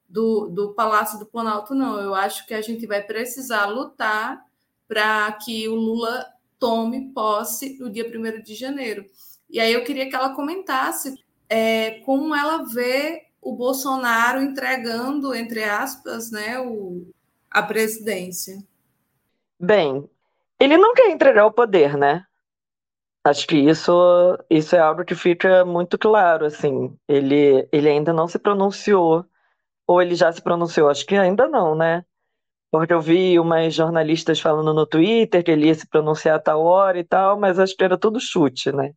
do, 0.07 0.47
do 0.49 0.73
Palácio 0.73 1.17
do 1.19 1.25
Planalto, 1.25 1.73
não. 1.73 1.99
Eu 1.99 2.13
acho 2.13 2.45
que 2.45 2.53
a 2.53 2.61
gente 2.61 2.85
vai 2.85 3.01
precisar 3.01 3.65
lutar 3.65 4.45
para 4.87 5.31
que 5.33 5.67
o 5.67 5.75
Lula 5.75 6.25
tome 6.59 7.11
posse 7.13 7.77
no 7.79 7.89
dia 7.89 8.05
1 8.05 8.41
de 8.41 8.55
janeiro. 8.55 9.05
E 9.49 9.59
aí 9.59 9.73
eu 9.73 9.83
queria 9.83 10.09
que 10.09 10.15
ela 10.15 10.35
comentasse 10.35 11.15
é, 11.49 11.99
como 12.05 12.35
ela 12.35 12.63
vê 12.63 13.25
o 13.41 13.55
Bolsonaro 13.55 14.41
entregando, 14.41 15.35
entre 15.35 15.63
aspas, 15.63 16.31
né, 16.31 16.59
o, 16.59 17.07
a 17.49 17.61
presidência. 17.61 18.57
Bem, 19.59 20.09
ele 20.59 20.77
não 20.77 20.93
quer 20.93 21.11
entregar 21.11 21.45
o 21.45 21.51
poder, 21.51 21.95
né? 21.97 22.25
Acho 23.25 23.47
que 23.47 23.57
isso, 23.57 23.91
isso 24.51 24.75
é 24.75 24.79
algo 24.79 25.03
que 25.03 25.15
fica 25.15 25.65
muito 25.65 25.97
claro, 25.97 26.45
assim. 26.45 26.95
Ele, 27.07 27.67
ele 27.71 27.89
ainda 27.89 28.13
não 28.13 28.27
se 28.27 28.37
pronunciou, 28.37 29.25
ou 29.87 29.99
ele 29.99 30.13
já 30.13 30.31
se 30.31 30.39
pronunciou? 30.39 30.89
Acho 30.91 31.03
que 31.07 31.15
ainda 31.15 31.47
não, 31.47 31.73
né? 31.73 32.05
Porque 32.71 32.93
eu 32.93 33.01
vi 33.01 33.39
umas 33.39 33.73
jornalistas 33.73 34.39
falando 34.39 34.75
no 34.75 34.85
Twitter 34.85 35.43
que 35.43 35.49
ele 35.49 35.65
ia 35.65 35.73
se 35.73 35.87
pronunciar 35.87 36.35
a 36.35 36.39
tal 36.39 36.63
hora 36.63 36.99
e 36.99 37.03
tal, 37.03 37.39
mas 37.39 37.57
acho 37.57 37.75
que 37.75 37.83
era 37.83 37.97
tudo 37.97 38.19
chute, 38.19 38.71
né? 38.71 38.91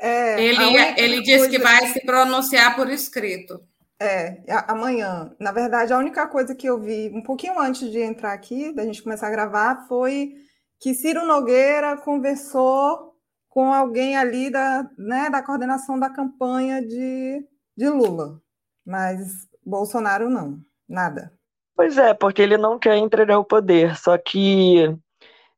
É, 0.00 0.42
ele, 0.42 0.64
ele 0.96 1.22
disse 1.22 1.48
que 1.48 1.58
vai 1.60 1.86
se 1.88 2.04
pronunciar 2.04 2.74
por 2.74 2.90
escrito. 2.90 3.60
É, 4.00 4.42
amanhã. 4.66 5.32
Na 5.38 5.52
verdade, 5.52 5.92
a 5.92 5.98
única 5.98 6.26
coisa 6.26 6.56
que 6.56 6.66
eu 6.66 6.80
vi 6.80 7.08
um 7.14 7.22
pouquinho 7.22 7.60
antes 7.60 7.88
de 7.88 8.00
entrar 8.00 8.32
aqui, 8.32 8.74
da 8.74 8.84
gente 8.84 9.00
começar 9.00 9.28
a 9.28 9.30
gravar, 9.30 9.86
foi 9.86 10.32
que 10.80 10.92
Ciro 10.92 11.24
Nogueira 11.24 11.96
conversou 11.98 13.09
com 13.50 13.74
alguém 13.74 14.16
ali 14.16 14.48
da, 14.48 14.88
né, 14.96 15.28
da 15.28 15.42
coordenação 15.42 15.98
da 15.98 16.08
campanha 16.08 16.80
de, 16.80 17.44
de 17.76 17.88
Lula, 17.90 18.40
mas 18.86 19.48
Bolsonaro 19.66 20.30
não, 20.30 20.58
nada. 20.88 21.32
Pois 21.74 21.98
é, 21.98 22.14
porque 22.14 22.40
ele 22.40 22.56
não 22.56 22.78
quer 22.78 22.96
entregar 22.96 23.38
o 23.38 23.44
poder, 23.44 23.96
só 23.96 24.16
que 24.16 24.96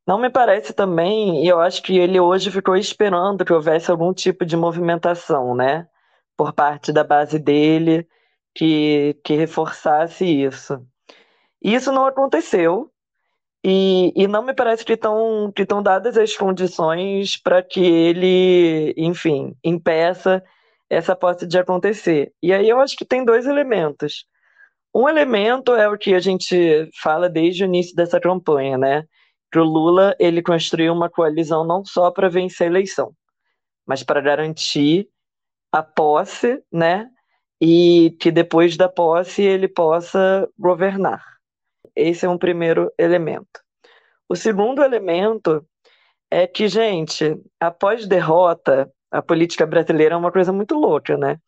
não 0.06 0.18
me 0.18 0.30
parece 0.30 0.72
também, 0.72 1.44
e 1.44 1.48
eu 1.48 1.60
acho 1.60 1.82
que 1.82 1.98
ele 1.98 2.18
hoje 2.18 2.50
ficou 2.50 2.76
esperando 2.76 3.44
que 3.44 3.52
houvesse 3.52 3.90
algum 3.90 4.12
tipo 4.12 4.44
de 4.44 4.56
movimentação, 4.56 5.54
né, 5.54 5.86
por 6.36 6.52
parte 6.52 6.92
da 6.92 7.04
base 7.04 7.38
dele, 7.38 8.08
que, 8.54 9.18
que 9.24 9.34
reforçasse 9.34 10.24
isso. 10.24 10.84
Isso 11.62 11.92
não 11.92 12.06
aconteceu, 12.06 12.91
e, 13.64 14.12
e 14.16 14.26
não 14.26 14.42
me 14.42 14.54
parece 14.54 14.84
que 14.84 14.94
estão 14.94 15.52
que 15.54 15.64
dadas 15.64 16.18
as 16.18 16.36
condições 16.36 17.40
para 17.40 17.62
que 17.62 17.80
ele, 17.80 18.92
enfim, 18.96 19.54
impeça 19.64 20.42
essa 20.90 21.14
posse 21.16 21.46
de 21.46 21.58
acontecer. 21.58 22.32
E 22.42 22.52
aí 22.52 22.68
eu 22.68 22.80
acho 22.80 22.96
que 22.96 23.04
tem 23.04 23.24
dois 23.24 23.46
elementos. 23.46 24.26
Um 24.94 25.08
elemento 25.08 25.74
é 25.74 25.88
o 25.88 25.96
que 25.96 26.14
a 26.14 26.20
gente 26.20 26.90
fala 27.02 27.28
desde 27.28 27.64
o 27.64 27.66
início 27.66 27.94
dessa 27.96 28.20
campanha, 28.20 28.76
né? 28.76 29.04
Que 29.50 29.58
o 29.58 29.64
Lula 29.64 30.14
ele 30.18 30.42
construiu 30.42 30.92
uma 30.92 31.08
coalizão 31.10 31.64
não 31.64 31.84
só 31.84 32.10
para 32.10 32.28
vencer 32.28 32.66
a 32.66 32.70
eleição, 32.70 33.14
mas 33.86 34.02
para 34.02 34.20
garantir 34.20 35.08
a 35.72 35.82
posse, 35.82 36.62
né? 36.72 37.08
E 37.60 38.16
que 38.20 38.30
depois 38.30 38.76
da 38.76 38.88
posse 38.88 39.42
ele 39.42 39.68
possa 39.68 40.48
governar. 40.58 41.31
Esse 41.94 42.26
é 42.26 42.28
um 42.28 42.38
primeiro 42.38 42.92
elemento. 42.98 43.60
O 44.28 44.36
segundo 44.36 44.82
elemento 44.82 45.66
é 46.30 46.46
que, 46.46 46.66
gente, 46.68 47.36
após 47.60 48.06
derrota, 48.06 48.90
a 49.10 49.20
política 49.20 49.66
brasileira 49.66 50.14
é 50.14 50.18
uma 50.18 50.32
coisa 50.32 50.52
muito 50.52 50.74
louca, 50.74 51.16
né? 51.16 51.38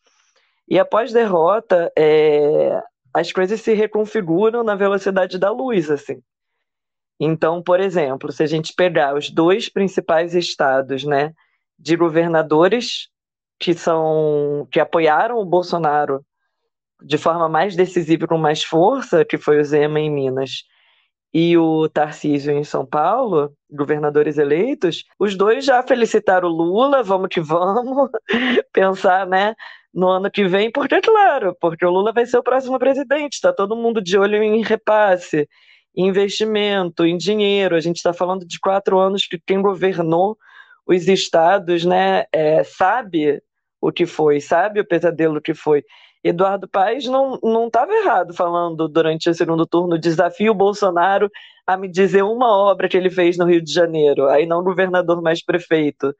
E 0.69 0.79
após 0.79 1.13
derrota, 1.13 1.91
é, 1.97 2.83
as 3.13 3.33
coisas 3.33 3.61
se 3.61 3.73
reconfiguram 3.73 4.63
na 4.63 4.75
velocidade 4.75 5.39
da 5.39 5.51
luz, 5.51 5.91
assim. 5.91 6.21
Então, 7.19 7.63
por 7.63 7.81
exemplo, 7.81 8.33
se 8.33 8.43
a 8.43 8.47
gente 8.47 8.75
pegar 8.75 9.15
os 9.15 9.31
dois 9.31 9.69
principais 9.69 10.35
estados, 10.35 11.05
né, 11.05 11.33
de 11.79 11.97
governadores 11.97 13.09
que 13.59 13.73
são 13.73 14.67
que 14.71 14.81
apoiaram 14.81 15.39
o 15.39 15.45
Bolsonaro 15.45 16.25
de 17.05 17.19
forma 17.19 17.49
mais 17.49 17.77
decisiva 17.77 18.27
com 18.27 18.39
mais 18.39 18.63
força, 18.65 19.25
que 19.25 19.37
foi 19.37 19.61
o 19.61 19.65
Zema 19.65 20.01
em 20.01 20.11
Minas 20.11 20.65
e 21.33 21.59
o 21.59 21.89
Tarcísio 21.89 22.53
em 22.53 22.65
São 22.65 22.87
Paulo, 22.87 23.53
governadores 23.71 24.39
eleitos, 24.39 25.05
os 25.19 25.37
dois 25.37 25.65
já 25.65 25.83
felicitaram 25.83 26.49
o 26.49 26.53
Lula, 26.53 27.03
vamos 27.03 27.29
que 27.29 27.41
vamos, 27.41 28.09
pensar, 28.73 29.27
né, 29.27 29.55
no 29.93 30.09
ano 30.09 30.31
que 30.31 30.47
vem, 30.47 30.71
porque, 30.71 31.01
claro, 31.01 31.57
porque 31.61 31.85
o 31.85 31.91
Lula 31.91 32.13
vai 32.13 32.25
ser 32.25 32.39
o 32.39 32.43
próximo 32.43 32.79
presidente, 32.79 33.35
está 33.35 33.53
todo 33.53 33.77
mundo 33.77 34.01
de 34.01 34.17
olho 34.17 34.43
em 34.43 34.63
repasse, 34.63 35.49
em 35.95 36.07
investimento, 36.09 37.05
em 37.05 37.17
dinheiro. 37.17 37.77
A 37.77 37.81
gente 37.81 37.97
está 37.97 38.13
falando 38.13 38.47
de 38.47 38.59
quatro 38.59 38.99
anos 38.99 39.27
que 39.27 39.39
quem 39.45 39.61
governou 39.61 40.37
os 40.87 41.09
estados, 41.09 41.85
né, 41.85 42.25
é, 42.33 42.63
sabe 42.63 43.43
o 43.81 43.93
que 43.93 44.07
foi, 44.07 44.41
sabe 44.41 44.81
o 44.81 44.87
pesadelo 44.87 45.41
que 45.41 45.53
foi. 45.53 45.85
Eduardo 46.25 46.67
Paes 46.67 47.05
não 47.07 47.39
estava 47.67 47.93
errado 47.93 48.33
falando 48.33 48.89
durante 48.89 49.29
o 49.29 49.35
segundo 49.35 49.67
turno, 49.67 49.99
desafio 49.99 50.55
Bolsonaro 50.55 51.31
a 51.67 51.77
me 51.77 51.87
dizer 51.87 52.23
uma 52.23 52.49
obra 52.49 52.89
que 52.89 52.97
ele 52.97 53.11
fez 53.11 53.37
no 53.37 53.45
Rio 53.45 53.63
de 53.63 53.71
Janeiro, 53.71 54.27
aí 54.29 54.47
não 54.47 54.65
governador, 54.65 55.21
mas 55.21 55.45
prefeito. 55.45 56.15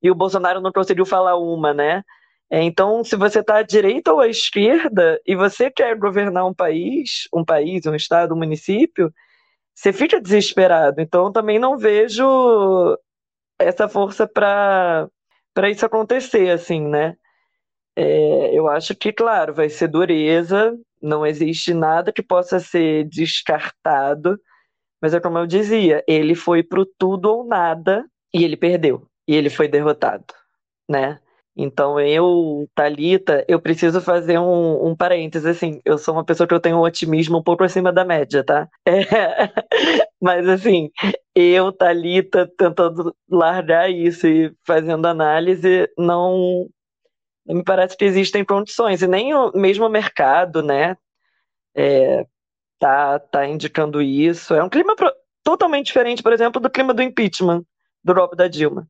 E 0.00 0.10
o 0.10 0.14
Bolsonaro 0.14 0.60
não 0.60 0.70
conseguiu 0.70 1.04
falar 1.04 1.36
uma, 1.36 1.74
né? 1.74 2.02
Então, 2.50 3.02
se 3.02 3.16
você 3.16 3.40
está 3.40 3.56
à 3.56 3.62
direita 3.62 4.12
ou 4.12 4.20
à 4.20 4.28
esquerda 4.28 5.20
e 5.26 5.34
você 5.34 5.70
quer 5.70 5.96
governar 5.98 6.46
um 6.46 6.54
país, 6.54 7.26
um 7.34 7.44
país, 7.44 7.84
um 7.86 7.94
estado, 7.94 8.34
um 8.34 8.38
município, 8.38 9.12
você 9.74 9.92
fica 9.92 10.20
desesperado. 10.20 11.00
Então, 11.00 11.32
também 11.32 11.58
não 11.58 11.76
vejo 11.76 12.24
essa 13.58 13.88
força 13.88 14.28
para 14.28 15.08
isso 15.68 15.84
acontecer, 15.84 16.50
assim, 16.50 16.80
né? 16.86 17.16
É, 17.96 18.56
eu 18.56 18.68
acho 18.68 18.94
que, 18.96 19.12
claro, 19.12 19.54
vai 19.54 19.68
ser 19.68 19.88
dureza, 19.88 20.76
não 21.00 21.24
existe 21.26 21.72
nada 21.72 22.12
que 22.12 22.22
possa 22.22 22.58
ser 22.58 23.04
descartado, 23.08 24.38
mas 25.02 25.14
é 25.14 25.20
como 25.20 25.38
eu 25.38 25.46
dizia, 25.46 26.04
ele 26.08 26.34
foi 26.34 26.62
pro 26.62 26.86
tudo 26.98 27.26
ou 27.30 27.44
nada 27.46 28.04
e 28.34 28.44
ele 28.44 28.56
perdeu, 28.56 29.06
e 29.28 29.34
ele 29.36 29.50
foi 29.50 29.68
derrotado, 29.68 30.26
né? 30.90 31.20
Então 31.56 32.00
eu, 32.00 32.68
Talita, 32.74 33.44
eu 33.48 33.60
preciso 33.60 34.00
fazer 34.00 34.38
um, 34.38 34.88
um 34.88 34.96
parênteses, 34.96 35.46
assim, 35.46 35.80
eu 35.84 35.98
sou 35.98 36.14
uma 36.14 36.24
pessoa 36.24 36.46
que 36.48 36.54
eu 36.54 36.60
tenho 36.60 36.78
um 36.78 36.82
otimismo 36.82 37.38
um 37.38 37.42
pouco 37.44 37.64
acima 37.64 37.92
da 37.92 38.04
média, 38.04 38.44
tá? 38.44 38.68
É, 38.86 39.50
mas 40.20 40.48
assim, 40.48 40.90
eu, 41.34 41.72
Talita, 41.72 42.50
tentando 42.58 43.14
largar 43.28 43.90
isso 43.90 44.26
e 44.26 44.52
fazendo 44.66 45.06
análise, 45.06 45.88
não, 45.98 46.68
me 47.46 47.62
parece 47.62 47.96
que 47.96 48.04
existem 48.04 48.44
condições, 48.44 49.02
e 49.02 49.06
nem 49.06 49.34
o 49.34 49.52
mesmo 49.52 49.88
mercado, 49.88 50.62
né, 50.62 50.96
é, 51.74 52.26
tá, 52.78 53.18
tá 53.18 53.46
indicando 53.46 54.00
isso. 54.00 54.54
É 54.54 54.62
um 54.62 54.68
clima 54.68 54.94
pro, 54.94 55.12
totalmente 55.42 55.86
diferente, 55.86 56.22
por 56.22 56.32
exemplo, 56.32 56.60
do 56.60 56.70
clima 56.70 56.94
do 56.94 57.02
impeachment 57.02 57.64
do 58.02 58.14
golpe 58.14 58.36
da 58.36 58.48
Dilma. 58.48 58.88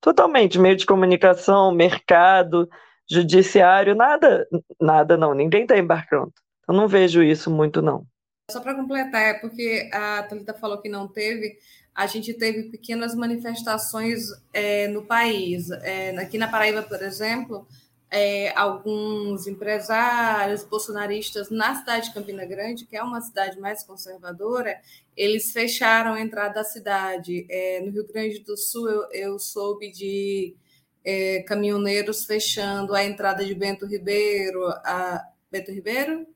Totalmente, 0.00 0.58
meio 0.58 0.76
de 0.76 0.86
comunicação, 0.86 1.72
mercado, 1.72 2.68
judiciário, 3.10 3.94
nada, 3.94 4.46
nada 4.80 5.16
não, 5.16 5.34
ninguém 5.34 5.62
está 5.62 5.76
embarcando. 5.76 6.32
Eu 6.66 6.74
não 6.74 6.86
vejo 6.86 7.22
isso 7.22 7.50
muito, 7.50 7.82
não. 7.82 8.06
Só 8.50 8.60
para 8.60 8.74
completar, 8.74 9.22
é 9.22 9.34
porque 9.34 9.90
a 9.92 10.22
Thalita 10.22 10.54
falou 10.54 10.80
que 10.80 10.88
não 10.88 11.06
teve, 11.06 11.58
a 11.94 12.06
gente 12.06 12.32
teve 12.34 12.64
pequenas 12.70 13.14
manifestações 13.14 14.28
é, 14.52 14.88
no 14.88 15.04
país. 15.04 15.70
É, 15.70 16.10
aqui 16.18 16.38
na 16.38 16.48
Paraíba, 16.48 16.82
por 16.82 17.00
exemplo, 17.02 17.66
é, 18.10 18.52
alguns 18.56 19.46
empresários 19.46 20.64
bolsonaristas 20.64 21.48
na 21.48 21.76
cidade 21.76 22.08
de 22.08 22.14
Campina 22.14 22.44
Grande, 22.44 22.84
que 22.86 22.96
é 22.96 23.02
uma 23.02 23.20
cidade 23.20 23.60
mais 23.60 23.84
conservadora, 23.84 24.80
eles 25.16 25.52
fecharam 25.52 26.14
a 26.14 26.20
entrada 26.20 26.54
da 26.54 26.64
cidade. 26.64 27.46
É, 27.48 27.80
no 27.80 27.90
Rio 27.92 28.06
Grande 28.06 28.40
do 28.40 28.56
Sul, 28.56 28.88
eu, 28.88 29.08
eu 29.12 29.38
soube 29.38 29.90
de 29.92 30.56
é, 31.04 31.42
caminhoneiros 31.44 32.24
fechando 32.24 32.94
a 32.94 33.04
entrada 33.04 33.44
de 33.44 33.54
Bento 33.54 33.86
Ribeiro. 33.86 34.66
A, 34.84 35.24
Bento 35.50 35.70
Ribeiro? 35.70 36.26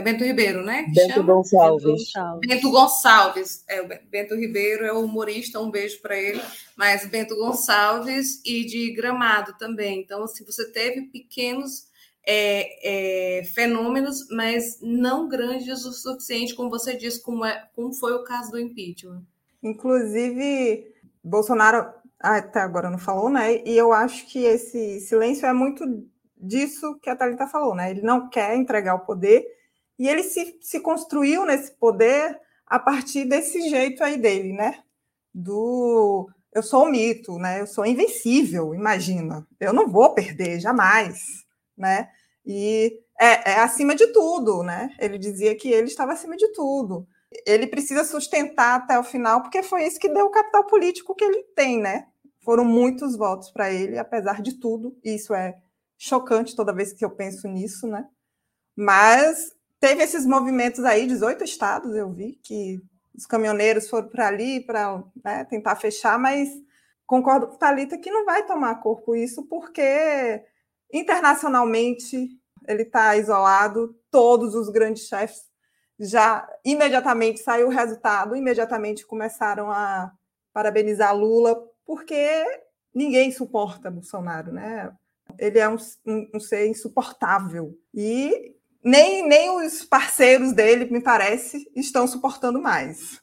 É 0.00 0.02
Bento 0.02 0.24
Ribeiro, 0.24 0.64
né? 0.64 0.86
Bento 0.94 1.12
chama? 1.12 1.34
Gonçalves. 1.34 2.12
Bento 2.40 2.70
Gonçalves. 2.70 3.64
É, 3.68 3.82
o 3.82 3.88
Bento 4.10 4.34
Ribeiro 4.34 4.86
é 4.86 4.92
o 4.94 5.04
humorista, 5.04 5.60
um 5.60 5.70
beijo 5.70 6.00
para 6.00 6.16
ele. 6.16 6.40
Mas 6.74 7.04
Bento 7.04 7.36
Gonçalves 7.36 8.40
e 8.46 8.64
de 8.64 8.94
Gramado 8.94 9.52
também. 9.58 10.00
Então, 10.00 10.24
assim, 10.24 10.42
você 10.42 10.72
teve 10.72 11.02
pequenos 11.02 11.86
é, 12.26 13.40
é, 13.40 13.44
fenômenos, 13.44 14.26
mas 14.30 14.78
não 14.80 15.28
grandes 15.28 15.84
o 15.84 15.92
suficiente, 15.92 16.54
como 16.54 16.70
você 16.70 16.96
disse, 16.96 17.22
como, 17.22 17.44
é, 17.44 17.68
como 17.76 17.92
foi 17.92 18.14
o 18.14 18.24
caso 18.24 18.52
do 18.52 18.58
impeachment. 18.58 19.22
Inclusive, 19.62 20.94
Bolsonaro 21.22 21.92
até 22.18 22.60
agora 22.60 22.88
não 22.88 22.98
falou, 22.98 23.28
né? 23.28 23.62
E 23.66 23.76
eu 23.76 23.92
acho 23.92 24.26
que 24.28 24.44
esse 24.44 25.00
silêncio 25.00 25.44
é 25.44 25.52
muito 25.52 25.84
disso 26.38 26.98
que 27.02 27.10
a 27.10 27.16
Thalita 27.16 27.46
falou, 27.46 27.74
né? 27.74 27.90
Ele 27.90 28.00
não 28.00 28.30
quer 28.30 28.56
entregar 28.56 28.94
o 28.94 29.00
poder 29.00 29.59
e 30.00 30.08
ele 30.08 30.22
se, 30.22 30.56
se 30.62 30.80
construiu 30.80 31.44
nesse 31.44 31.72
poder 31.72 32.40
a 32.66 32.78
partir 32.78 33.26
desse 33.26 33.68
jeito 33.68 34.02
aí 34.02 34.16
dele, 34.16 34.54
né? 34.54 34.82
Do 35.32 36.26
eu 36.54 36.62
sou 36.62 36.86
um 36.86 36.90
mito, 36.90 37.38
né? 37.38 37.60
Eu 37.60 37.66
sou 37.66 37.84
invencível, 37.84 38.74
imagina. 38.74 39.46
Eu 39.60 39.74
não 39.74 39.86
vou 39.86 40.14
perder 40.14 40.58
jamais, 40.58 41.44
né? 41.76 42.08
E 42.46 42.98
é, 43.20 43.50
é, 43.50 43.58
acima 43.58 43.94
de 43.94 44.06
tudo, 44.06 44.62
né? 44.62 44.88
Ele 44.98 45.18
dizia 45.18 45.54
que 45.54 45.68
ele 45.68 45.88
estava 45.88 46.14
acima 46.14 46.34
de 46.34 46.50
tudo. 46.54 47.06
Ele 47.46 47.66
precisa 47.66 48.02
sustentar 48.02 48.76
até 48.76 48.98
o 48.98 49.04
final, 49.04 49.42
porque 49.42 49.62
foi 49.62 49.84
isso 49.84 50.00
que 50.00 50.08
deu 50.08 50.24
o 50.24 50.30
capital 50.30 50.66
político 50.66 51.14
que 51.14 51.24
ele 51.24 51.42
tem, 51.54 51.78
né? 51.78 52.06
Foram 52.42 52.64
muitos 52.64 53.18
votos 53.18 53.50
para 53.50 53.70
ele, 53.70 53.98
apesar 53.98 54.40
de 54.40 54.58
tudo. 54.58 54.98
E 55.04 55.14
isso 55.14 55.34
é 55.34 55.58
chocante 55.98 56.56
toda 56.56 56.72
vez 56.72 56.94
que 56.94 57.04
eu 57.04 57.10
penso 57.10 57.46
nisso, 57.46 57.86
né? 57.86 58.08
Mas 58.74 59.59
teve 59.80 60.02
esses 60.02 60.26
movimentos 60.26 60.84
aí, 60.84 61.06
18 61.06 61.42
estados 61.42 61.96
eu 61.96 62.12
vi, 62.12 62.38
que 62.44 62.80
os 63.14 63.26
caminhoneiros 63.26 63.88
foram 63.88 64.08
para 64.08 64.28
ali 64.28 64.60
para 64.60 65.02
né, 65.24 65.44
tentar 65.44 65.74
fechar, 65.76 66.18
mas 66.18 66.48
concordo 67.06 67.48
com 67.48 67.56
Thalita 67.56 67.98
que 67.98 68.10
não 68.10 68.24
vai 68.24 68.46
tomar 68.46 68.76
corpo 68.76 69.16
isso, 69.16 69.42
porque 69.48 70.44
internacionalmente 70.92 72.28
ele 72.68 72.82
está 72.82 73.16
isolado, 73.16 73.96
todos 74.10 74.54
os 74.54 74.68
grandes 74.68 75.08
chefes 75.08 75.50
já 75.98 76.48
imediatamente 76.64 77.40
saiu 77.40 77.66
o 77.66 77.70
resultado, 77.70 78.36
imediatamente 78.36 79.06
começaram 79.06 79.70
a 79.70 80.12
parabenizar 80.52 81.14
Lula, 81.14 81.62
porque 81.84 82.44
ninguém 82.94 83.30
suporta 83.30 83.90
Bolsonaro, 83.90 84.52
né? 84.52 84.90
Ele 85.38 85.58
é 85.58 85.68
um, 85.68 85.76
um, 86.06 86.30
um 86.34 86.40
ser 86.40 86.66
insuportável. 86.68 87.78
E 87.94 88.56
nem, 88.82 89.26
nem 89.26 89.50
os 89.56 89.84
parceiros 89.84 90.52
dele, 90.52 90.86
me 90.90 91.00
parece, 91.00 91.70
estão 91.76 92.06
suportando 92.06 92.60
mais. 92.60 93.20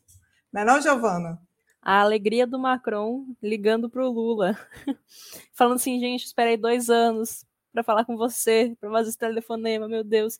Não 0.51 0.61
é 0.61 0.65
não, 0.65 0.81
Giovana? 0.81 1.39
A 1.81 2.01
alegria 2.01 2.45
do 2.45 2.59
Macron 2.59 3.25
ligando 3.41 3.89
para 3.89 4.05
o 4.05 4.11
Lula, 4.11 4.57
falando 5.53 5.75
assim, 5.75 5.99
gente, 5.99 6.25
esperei 6.25 6.57
dois 6.57 6.89
anos 6.89 7.45
para 7.71 7.83
falar 7.83 8.05
com 8.05 8.17
você, 8.17 8.75
para 8.79 8.89
fazer 8.91 9.09
esse 9.09 9.17
telefonema, 9.17 9.87
meu 9.87 10.03
Deus. 10.03 10.39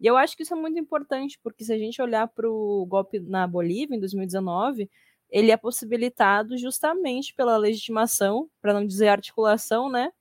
E 0.00 0.06
eu 0.06 0.16
acho 0.16 0.36
que 0.36 0.42
isso 0.42 0.54
é 0.54 0.56
muito 0.56 0.78
importante, 0.78 1.38
porque 1.42 1.64
se 1.64 1.72
a 1.72 1.78
gente 1.78 2.00
olhar 2.00 2.28
para 2.28 2.48
o 2.48 2.86
golpe 2.86 3.18
na 3.18 3.46
Bolívia, 3.46 3.96
em 3.96 4.00
2019, 4.00 4.90
ele 5.30 5.50
é 5.50 5.56
possibilitado 5.56 6.56
justamente 6.56 7.34
pela 7.34 7.56
legitimação, 7.56 8.48
para 8.60 8.72
não 8.72 8.86
dizer 8.86 9.08
articulação, 9.08 9.90
né, 9.90 10.12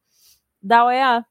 da 0.62 0.86
OEA. 0.86 1.26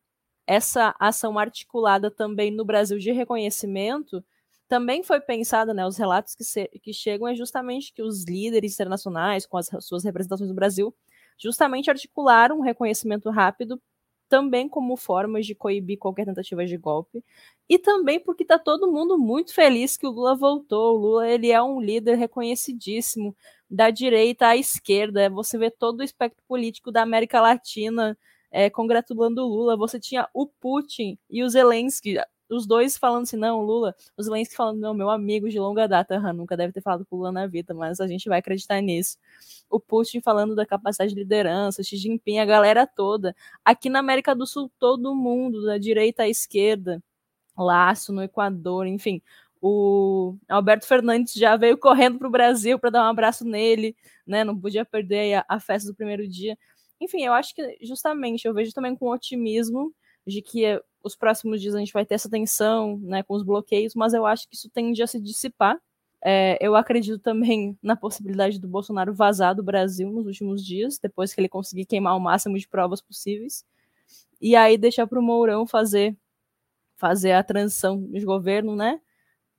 Essa 0.47 0.95
ação 0.99 1.39
articulada 1.39 2.11
também 2.11 2.51
no 2.51 2.65
Brasil 2.65 2.99
de 2.99 3.11
reconhecimento 3.13 4.25
também 4.69 5.03
foi 5.03 5.21
pensada, 5.21 5.75
né, 5.75 5.87
os 5.87 5.97
relatos 5.97 6.35
que, 6.35 6.43
se, 6.43 6.69
que 6.83 6.93
chegam 6.93 7.29
é 7.29 7.35
justamente 7.35 7.93
que 7.93 8.03
os 8.03 8.25
líderes 8.25 8.75
internacionais, 8.75 9.47
com 9.47 9.59
as 9.59 9.69
suas 9.81 10.05
representações 10.05 10.49
no 10.49 10.55
Brasil, 10.55 10.95
justamente 11.39 11.91
articularam 11.91 12.59
um 12.59 12.63
reconhecimento 12.63 13.31
rápido 13.31 13.81
também 14.29 14.69
como 14.69 14.97
formas 14.97 15.47
de 15.47 15.55
coibir 15.55 15.99
qualquer 15.99 16.25
tentativa 16.25 16.65
de 16.65 16.77
golpe, 16.77 17.23
e 17.69 17.79
também 17.79 18.19
porque 18.19 18.43
está 18.43 18.59
todo 18.59 18.91
mundo 18.91 19.19
muito 19.19 19.55
feliz 19.55 19.97
que 19.97 20.07
o 20.07 20.11
Lula 20.11 20.35
voltou. 20.35 20.97
O 20.97 20.99
Lula 20.99 21.29
ele 21.29 21.53
é 21.53 21.63
um 21.63 21.81
líder 21.81 22.17
reconhecidíssimo 22.17 23.37
da 23.71 23.91
direita 23.91 24.49
à 24.49 24.57
esquerda. 24.57 25.31
Você 25.31 25.59
vê 25.59 25.71
todo 25.71 26.01
o 26.01 26.03
espectro 26.03 26.43
político 26.49 26.91
da 26.91 27.03
América 27.03 27.41
Latina 27.41 28.19
é, 28.55 28.71
congratulando 28.71 29.39
o 29.39 29.49
Lula. 29.49 29.77
Você 29.77 29.99
tinha 29.99 30.29
o 30.33 30.47
Putin 30.47 31.19
e 31.29 31.43
o 31.43 31.49
Zelensky, 31.49 32.17
os 32.49 32.67
dois 32.69 32.97
falando 32.97 33.25
assim, 33.25 33.37
não, 33.37 33.61
Lula, 33.63 33.97
os 34.17 34.27
Zelensky 34.27 34.55
falando, 34.55 34.79
não, 34.79 34.95
meu 34.95 35.11
amigo 35.11 35.49
de 35.49 35.59
longa 35.59 35.89
data, 35.89 36.21
nunca 36.33 36.57
deve 36.57 36.73
ter 36.73 36.81
falado 36.81 37.05
com 37.05 37.17
o 37.17 37.19
Lula 37.19 37.33
na 37.33 37.49
vida, 37.49 37.75
mas 37.75 38.01
a 38.01 38.07
gente 38.07 38.29
vai 38.29 38.39
acreditar 38.39 38.81
nisso. 38.81 39.19
O 39.69 39.81
Putin 39.81 40.21
falando 40.21 40.55
da 40.55 40.65
capacidade 40.65 41.13
de 41.13 41.19
liderança, 41.19 41.83
Xi 41.83 41.97
Jinping, 41.97 42.39
a 42.39 42.45
galera 42.45 42.87
toda. 42.87 43.35
Aqui 43.65 43.91
na 43.91 43.99
América 43.99 44.37
do 44.37 44.47
Sul, 44.47 44.71
todo 44.79 45.17
mundo, 45.17 45.65
da 45.65 45.77
direita 45.77 46.23
à 46.23 46.29
esquerda, 46.29 47.03
Laço 47.59 48.13
no 48.13 48.23
Equador, 48.23 48.87
enfim. 48.87 49.21
O 49.61 50.37
Alberto 50.49 50.87
Fernandes 50.87 51.33
já 51.35 51.57
veio 51.57 51.77
correndo 51.79 52.19
para 52.19 52.29
o 52.29 52.31
Brasil 52.31 52.79
para 52.79 52.91
dar 52.91 53.05
um 53.05 53.11
abraço 53.11 53.45
nele, 53.45 53.97
né? 54.27 54.45
Não 54.45 54.57
podia 54.59 54.85
perder 54.85 55.37
a, 55.37 55.45
a 55.49 55.59
festa 55.59 55.89
do 55.91 55.95
primeiro 55.97 56.29
dia. 56.29 56.57
Enfim, 57.05 57.23
eu 57.23 57.35
acho 57.35 57.55
que 57.55 57.79
justamente 57.83 58.47
eu 58.47 58.55
vejo 58.55 58.73
também 58.73 58.97
com 58.97 59.11
otimismo 59.11 59.95
de 60.27 60.41
que 60.41 60.81
os 61.03 61.15
próximos 61.15 61.61
dias 61.61 61.75
a 61.75 61.79
gente 61.79 61.93
vai 61.93 62.07
ter 62.07 62.15
essa 62.15 62.31
tensão, 62.31 62.99
né, 63.03 63.23
com 63.23 63.35
os 63.35 63.43
bloqueios, 63.45 63.95
mas 63.95 64.15
eu 64.15 64.25
acho 64.25 64.49
que 64.49 64.57
isso 64.57 64.71
tende 64.71 65.03
a 65.03 65.07
se 65.07 65.21
dissipar. 65.21 65.79
É, 66.25 66.57
eu 66.61 66.75
acredito 66.75 67.19
também 67.19 67.79
na 67.83 67.95
possibilidade 67.95 68.59
do 68.59 68.67
Bolsonaro 68.67 69.13
vazar 69.13 69.55
do 69.55 69.63
Brasil 69.63 70.11
nos 70.11 70.27
últimos 70.27 70.65
dias, 70.65 70.99
depois 70.99 71.35
que 71.35 71.41
ele 71.41 71.49
conseguir 71.49 71.85
queimar 71.85 72.17
o 72.17 72.21
máximo 72.21 72.59
de 72.59 72.67
provas 72.67 73.03
possíveis, 73.03 73.65
e 74.41 74.57
aí 74.57 74.79
deixar 74.79 75.07
para 75.07 75.21
o 75.21 75.23
Mourão 75.23 75.67
fazer 75.67 76.17
fazer 76.97 77.33
a 77.33 77.43
transição 77.43 78.01
de 78.11 78.25
governo, 78.25 78.77
né? 78.77 79.01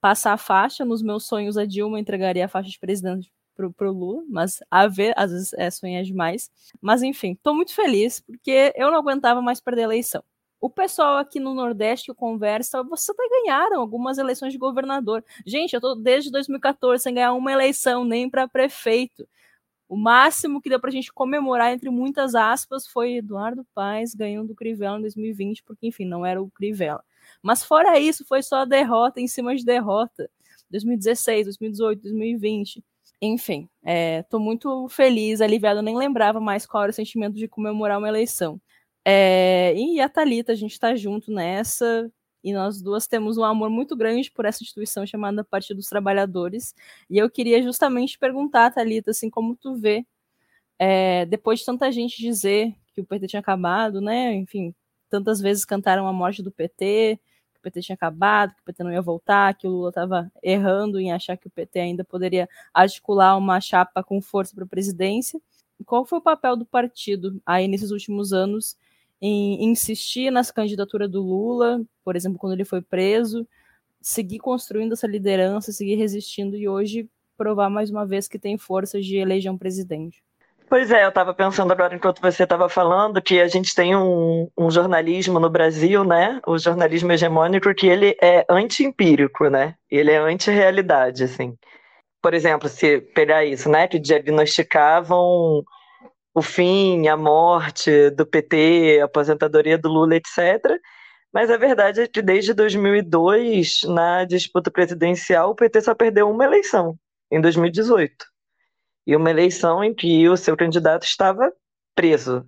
Passar 0.01 0.34
a 0.34 0.38
faixa. 0.38 0.86
Nos 0.86 1.01
meus 1.03 1.25
sonhos, 1.25 1.58
a 1.58 1.65
Dilma 1.65 1.99
entregaria 1.99 2.45
a 2.45 2.47
faixa 2.47 2.69
de 2.69 2.79
presidente 2.79 3.31
pro, 3.56 3.72
pro 3.74 3.91
Lula, 3.91 4.24
mas 4.30 4.60
a 4.70 4.88
ver, 4.88 5.13
às 5.18 5.32
vezes 5.32 5.54
é 5.54 5.70
sonhar 5.70 6.04
demais. 6.04 6.50
Mas 6.82 7.02
enfim, 7.04 7.38
tô 7.41 7.54
muito 7.54 7.74
feliz, 7.74 8.20
porque 8.20 8.74
eu 8.76 8.91
não 8.91 9.00
aguentava 9.00 9.41
mais 9.41 9.60
perder 9.60 9.82
a 9.82 9.86
eleição. 9.86 10.24
O 10.60 10.70
pessoal 10.70 11.18
aqui 11.18 11.39
no 11.39 11.54
Nordeste 11.54 12.08
que 12.08 12.13
conversa, 12.18 12.82
vocês 12.84 13.10
até 13.10 13.24
ganharam 13.30 13.80
algumas 13.80 14.18
eleições 14.18 14.52
de 14.52 14.58
governador. 14.58 15.24
Gente, 15.46 15.74
eu 15.74 15.82
tô 15.82 15.96
desde 15.96 16.32
2014 16.32 17.04
sem 17.04 17.13
ganhar 17.13 17.34
uma 17.34 17.52
eleição, 17.52 18.04
nem 18.04 18.30
para 18.30 18.48
prefeito. 18.48 19.28
O 19.88 19.96
máximo 19.96 20.60
que 20.62 20.70
deu 20.70 20.80
pra 20.80 20.89
gente 20.89 21.13
comemorar, 21.13 21.72
entre 21.72 21.89
muitas 21.91 22.34
aspas, 22.34 22.88
foi 22.88 23.18
Eduardo 23.18 23.65
Paes 23.76 24.15
ganhando 24.15 24.52
o 24.52 24.56
Crivella 24.56 24.98
em 24.98 25.02
2020, 25.02 25.63
porque, 25.63 25.88
enfim, 25.88 26.06
não 26.06 26.26
era 26.26 26.41
o 26.41 26.50
Crivella. 26.50 27.04
Mas 27.41 27.63
fora 27.63 28.00
isso, 28.00 28.26
foi 28.26 28.41
só 28.41 28.65
derrota 28.65 29.22
em 29.22 29.28
cima 29.28 29.56
de 29.56 29.63
derrota. 29.63 30.30
2016, 30.72 31.46
2018, 31.46 32.02
2020. 32.02 32.84
Enfim, 33.21 33.69
estou 34.19 34.39
é, 34.39 34.43
muito 34.43 34.88
feliz, 34.89 35.41
aliviado, 35.41 35.82
nem 35.82 35.97
lembrava 35.97 36.39
mais 36.39 36.65
qual 36.65 36.84
era 36.84 36.91
o 36.91 36.93
sentimento 36.93 37.36
de 37.36 37.47
comemorar 37.47 37.97
uma 37.97 38.08
eleição. 38.08 38.60
É, 39.06 39.73
e 39.75 39.99
a 40.01 40.10
Thalita, 40.10 40.51
a 40.51 40.56
gente 40.56 40.73
está 40.73 40.95
junto 40.95 41.32
nessa, 41.32 42.12
e 42.43 42.54
nós 42.54 42.82
duas 42.82 43.08
temos 43.08 43.38
um 43.38 43.43
amor 43.43 43.69
muito 43.69 43.95
grande 43.95 44.32
por 44.32 44.45
essa 44.45 44.63
instituição 44.63 45.06
chamada 45.06 45.43
Partido 45.43 45.78
dos 45.78 45.89
Trabalhadores. 45.89 46.75
E 47.10 47.17
eu 47.17 47.30
queria 47.30 47.62
justamente 47.63 48.19
perguntar, 48.19 48.71
Thalita, 48.71 49.12
assim, 49.12 49.30
como 49.30 49.56
tu 49.56 49.75
vê, 49.75 50.06
é, 50.78 51.25
depois 51.25 51.60
de 51.60 51.65
tanta 51.65 51.91
gente 51.91 52.21
dizer 52.21 52.75
que 52.93 53.01
o 53.01 53.06
PT 53.06 53.28
tinha 53.28 53.39
acabado, 53.39 54.01
né? 54.01 54.34
Enfim, 54.36 54.75
tantas 55.10 55.39
vezes 55.41 55.65
cantaram 55.65 56.08
a 56.08 56.13
morte 56.13 56.43
do 56.43 56.51
PT, 56.51 57.19
PT 57.65 57.82
tinha 57.82 57.95
acabado, 57.95 58.54
que 58.56 58.62
o 58.62 58.65
PT 58.65 58.84
não 58.84 58.93
ia 58.93 59.01
voltar, 59.01 59.56
que 59.56 59.67
o 59.67 59.71
Lula 59.71 59.89
estava 59.89 60.32
errando 60.41 60.99
em 60.99 61.12
achar 61.12 61.36
que 61.38 61.47
o 61.47 61.49
PT 61.51 61.80
ainda 61.80 62.04
poderia 62.04 62.47
articular 62.73 63.36
uma 63.38 63.60
chapa 63.60 64.04
com 64.04 64.21
força 64.21 64.54
para 64.56 64.63
a 64.63 64.67
presidência. 64.67 65.41
Qual 65.86 66.06
foi 66.06 66.19
o 66.19 66.21
papel 66.21 66.56
do 66.56 66.65
partido 66.65 67.41
aí 67.45 67.67
nesses 67.67 67.91
últimos 67.91 68.32
anos 68.32 68.78
em 69.21 69.63
insistir 69.65 70.32
nas 70.32 70.51
candidaturas 70.51 71.10
do 71.10 71.21
Lula, 71.21 71.84
por 72.04 72.15
exemplo, 72.15 72.38
quando 72.38 72.54
ele 72.54 72.65
foi 72.65 72.82
preso, 72.82 73.47
seguir 74.01 74.39
construindo 74.39 74.93
essa 74.93 75.08
liderança, 75.08 75.71
seguir 75.71 75.95
resistindo 75.95 76.56
e 76.56 76.67
hoje 76.67 77.10
provar 77.38 77.69
mais 77.69 77.89
uma 77.89 78.06
vez 78.06 78.28
que 78.28 78.39
tem 78.39 78.58
força 78.58 79.01
de 79.01 79.17
eleger 79.17 79.51
um 79.51 79.58
presidente. 79.58 80.23
Pois 80.76 80.92
é, 80.92 81.06
eu 81.06 81.08
estava 81.08 81.34
pensando 81.34 81.72
agora 81.72 81.96
enquanto 81.96 82.20
você 82.20 82.44
estava 82.44 82.68
falando 82.68 83.22
que 83.22 83.40
a 83.40 83.48
gente 83.48 83.74
tem 83.74 83.96
um, 83.96 84.52
um, 84.58 84.70
jornalismo 84.70 85.40
no 85.40 85.50
Brasil, 85.50 86.04
né? 86.04 86.42
O 86.46 86.58
jornalismo 86.58 87.14
hegemônico 87.14 87.74
que 87.74 87.88
ele 87.88 88.14
é 88.22 88.46
anti-empírico, 88.50 89.48
né? 89.50 89.76
Ele 89.90 90.12
é 90.12 90.18
anti-realidade, 90.18 91.24
assim. 91.24 91.58
Por 92.22 92.34
exemplo, 92.34 92.68
se 92.68 93.00
pegar 93.00 93.46
isso, 93.46 93.70
né? 93.70 93.88
Que 93.88 93.98
diagnosticavam 93.98 95.64
o 96.34 96.42
fim, 96.42 97.08
a 97.08 97.16
morte 97.16 98.10
do 98.10 98.26
PT, 98.26 99.00
a 99.02 99.06
aposentadoria 99.06 99.78
do 99.78 99.88
Lula, 99.88 100.18
etc. 100.18 100.78
Mas 101.34 101.50
a 101.50 101.56
verdade 101.56 102.02
é 102.02 102.08
que 102.08 102.22
desde 102.22 102.54
2002, 102.54 103.84
na 103.86 104.26
disputa 104.26 104.70
presidencial, 104.70 105.52
o 105.52 105.56
PT 105.56 105.80
só 105.84 105.96
perdeu 105.96 106.30
uma 106.30 106.44
eleição, 106.44 107.00
em 107.32 107.40
2018. 107.40 108.35
E 109.06 109.15
uma 109.15 109.30
eleição 109.30 109.84
em 109.84 109.94
que 109.94 110.28
o 110.28 110.38
seu 110.38 110.58
candidato 110.58 111.04
estava 111.04 111.52
preso, 111.96 112.46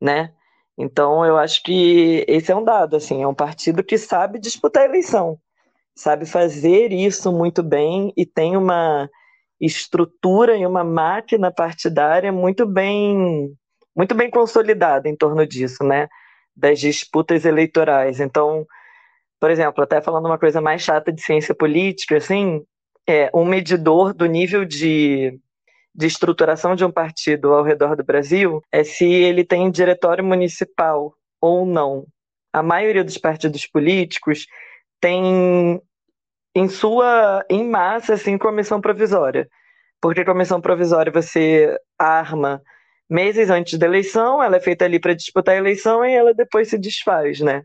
né? 0.00 0.32
Então, 0.76 1.24
eu 1.24 1.36
acho 1.36 1.62
que 1.62 2.24
esse 2.28 2.52
é 2.52 2.56
um 2.56 2.62
dado, 2.64 2.96
assim, 2.96 3.22
é 3.22 3.26
um 3.26 3.34
partido 3.34 3.82
que 3.82 3.98
sabe 3.98 4.38
disputar 4.38 4.84
a 4.84 4.86
eleição, 4.86 5.38
sabe 5.94 6.24
fazer 6.24 6.92
isso 6.92 7.32
muito 7.32 7.62
bem 7.62 8.12
e 8.16 8.24
tem 8.24 8.56
uma 8.56 9.08
estrutura 9.60 10.56
e 10.56 10.64
uma 10.64 10.84
máquina 10.84 11.50
partidária 11.50 12.30
muito 12.32 12.64
bem 12.64 13.52
muito 13.96 14.14
bem 14.14 14.30
consolidada 14.30 15.08
em 15.08 15.16
torno 15.16 15.44
disso, 15.44 15.82
né? 15.82 16.06
Das 16.54 16.78
disputas 16.78 17.44
eleitorais. 17.44 18.20
Então, 18.20 18.64
por 19.40 19.50
exemplo, 19.50 19.82
até 19.82 20.00
falando 20.00 20.26
uma 20.26 20.38
coisa 20.38 20.60
mais 20.60 20.82
chata 20.82 21.12
de 21.12 21.20
ciência 21.20 21.52
política, 21.54 22.16
assim, 22.16 22.62
é 23.08 23.28
um 23.34 23.44
medidor 23.44 24.14
do 24.14 24.26
nível 24.26 24.64
de, 24.64 25.40
de 25.94 26.06
estruturação 26.06 26.74
de 26.74 26.84
um 26.84 26.90
partido 26.90 27.52
ao 27.52 27.64
redor 27.64 27.96
do 27.96 28.04
Brasil 28.04 28.62
é 28.70 28.84
se 28.84 29.04
ele 29.04 29.44
tem 29.44 29.70
diretório 29.70 30.24
municipal 30.24 31.14
ou 31.40 31.66
não. 31.66 32.06
A 32.52 32.62
maioria 32.62 33.04
dos 33.04 33.18
partidos 33.18 33.66
políticos 33.66 34.46
tem 35.00 35.80
em 36.54 36.68
sua, 36.68 37.44
em 37.48 37.68
massa, 37.68 38.14
assim, 38.14 38.36
comissão 38.38 38.80
provisória. 38.80 39.48
Porque 40.00 40.24
comissão 40.24 40.60
provisória 40.60 41.12
você 41.12 41.76
arma 41.98 42.62
meses 43.08 43.50
antes 43.50 43.78
da 43.78 43.86
eleição, 43.86 44.42
ela 44.42 44.56
é 44.56 44.60
feita 44.60 44.84
ali 44.84 45.00
para 45.00 45.14
disputar 45.14 45.54
a 45.54 45.58
eleição 45.58 46.04
e 46.04 46.12
ela 46.12 46.34
depois 46.34 46.68
se 46.68 46.78
desfaz, 46.78 47.40
né? 47.40 47.64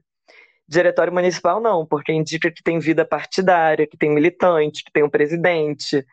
Diretório 0.68 1.14
municipal 1.14 1.62
não, 1.62 1.86
porque 1.86 2.14
indica 2.14 2.50
que 2.50 2.64
tem 2.64 2.80
vida 2.80 3.06
partidária, 3.06 3.86
que 3.86 3.98
tem 3.98 4.10
militante, 4.10 4.84
que 4.84 4.92
tem 4.92 5.04
um 5.04 5.10
presidente, 5.10 6.06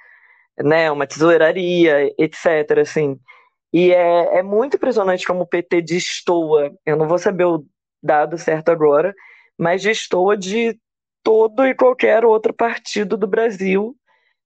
né, 0.62 0.90
uma 0.90 1.06
tesouraria, 1.06 2.12
etc, 2.18 2.78
assim. 2.80 3.18
E 3.72 3.92
é, 3.92 4.38
é 4.38 4.42
muito 4.42 4.76
impressionante 4.76 5.26
como 5.26 5.42
o 5.42 5.46
PT 5.46 5.82
destoa, 5.82 6.72
eu 6.84 6.96
não 6.96 7.06
vou 7.06 7.18
saber 7.18 7.44
o 7.44 7.64
dado 8.02 8.36
certo 8.38 8.70
agora, 8.70 9.14
mas 9.58 9.82
destoa 9.82 10.36
de 10.36 10.78
todo 11.22 11.66
e 11.66 11.74
qualquer 11.74 12.24
outro 12.24 12.52
partido 12.52 13.16
do 13.16 13.26
Brasil 13.26 13.94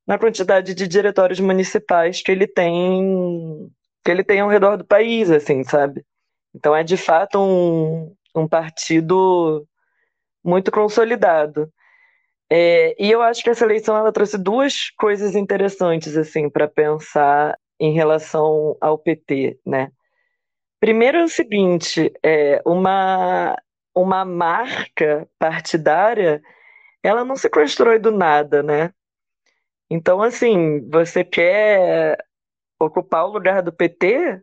na 0.07 0.19
quantidade 0.19 0.75
de 0.75 0.87
diretórios 0.87 1.41
municipais 1.41 2.23
que 2.23 2.31
ele 2.31 2.47
tem 2.47 3.71
que 4.05 4.11
ele 4.11 4.23
tem 4.23 4.41
ao 4.41 4.51
redor 4.51 4.77
do 4.77 4.85
país, 4.85 5.31
assim, 5.31 5.65
sabe? 5.65 6.05
Então 6.55 6.77
é 6.77 6.83
de 6.83 6.97
fato 6.97 7.41
um, 7.41 8.15
um 8.35 8.47
partido 8.47 9.67
muito 10.45 10.71
consolidado. 10.71 11.73
É, 12.51 12.95
e 13.03 13.11
eu 13.11 13.23
acho 13.23 13.43
que 13.43 13.51
essa 13.51 13.65
eleição 13.65 13.97
ela 13.97 14.13
trouxe 14.13 14.37
duas 14.39 14.91
coisas 14.99 15.35
interessantes 15.35 16.17
assim 16.17 16.49
para 16.51 16.69
pensar 16.69 17.57
em 17.81 17.93
relação 17.93 18.77
ao 18.81 18.99
PT, 18.99 19.59
né? 19.67 19.91
Primeiro 20.81 21.19
é 21.19 21.25
o 21.25 21.29
seguinte, 21.29 22.13
é 22.23 22.61
uma 22.65 23.57
uma 23.95 24.25
marca 24.25 25.29
partidária, 25.39 26.43
ela 27.03 27.25
não 27.25 27.37
se 27.37 27.49
constrói 27.49 27.99
do 27.99 28.11
nada, 28.11 28.63
né? 28.63 28.93
Então, 29.91 30.23
assim, 30.23 30.89
você 30.91 31.23
quer 31.23 32.19
ocupar 32.81 33.27
o 33.27 33.33
lugar 33.33 33.63
do 33.63 33.73
PT? 33.73 34.43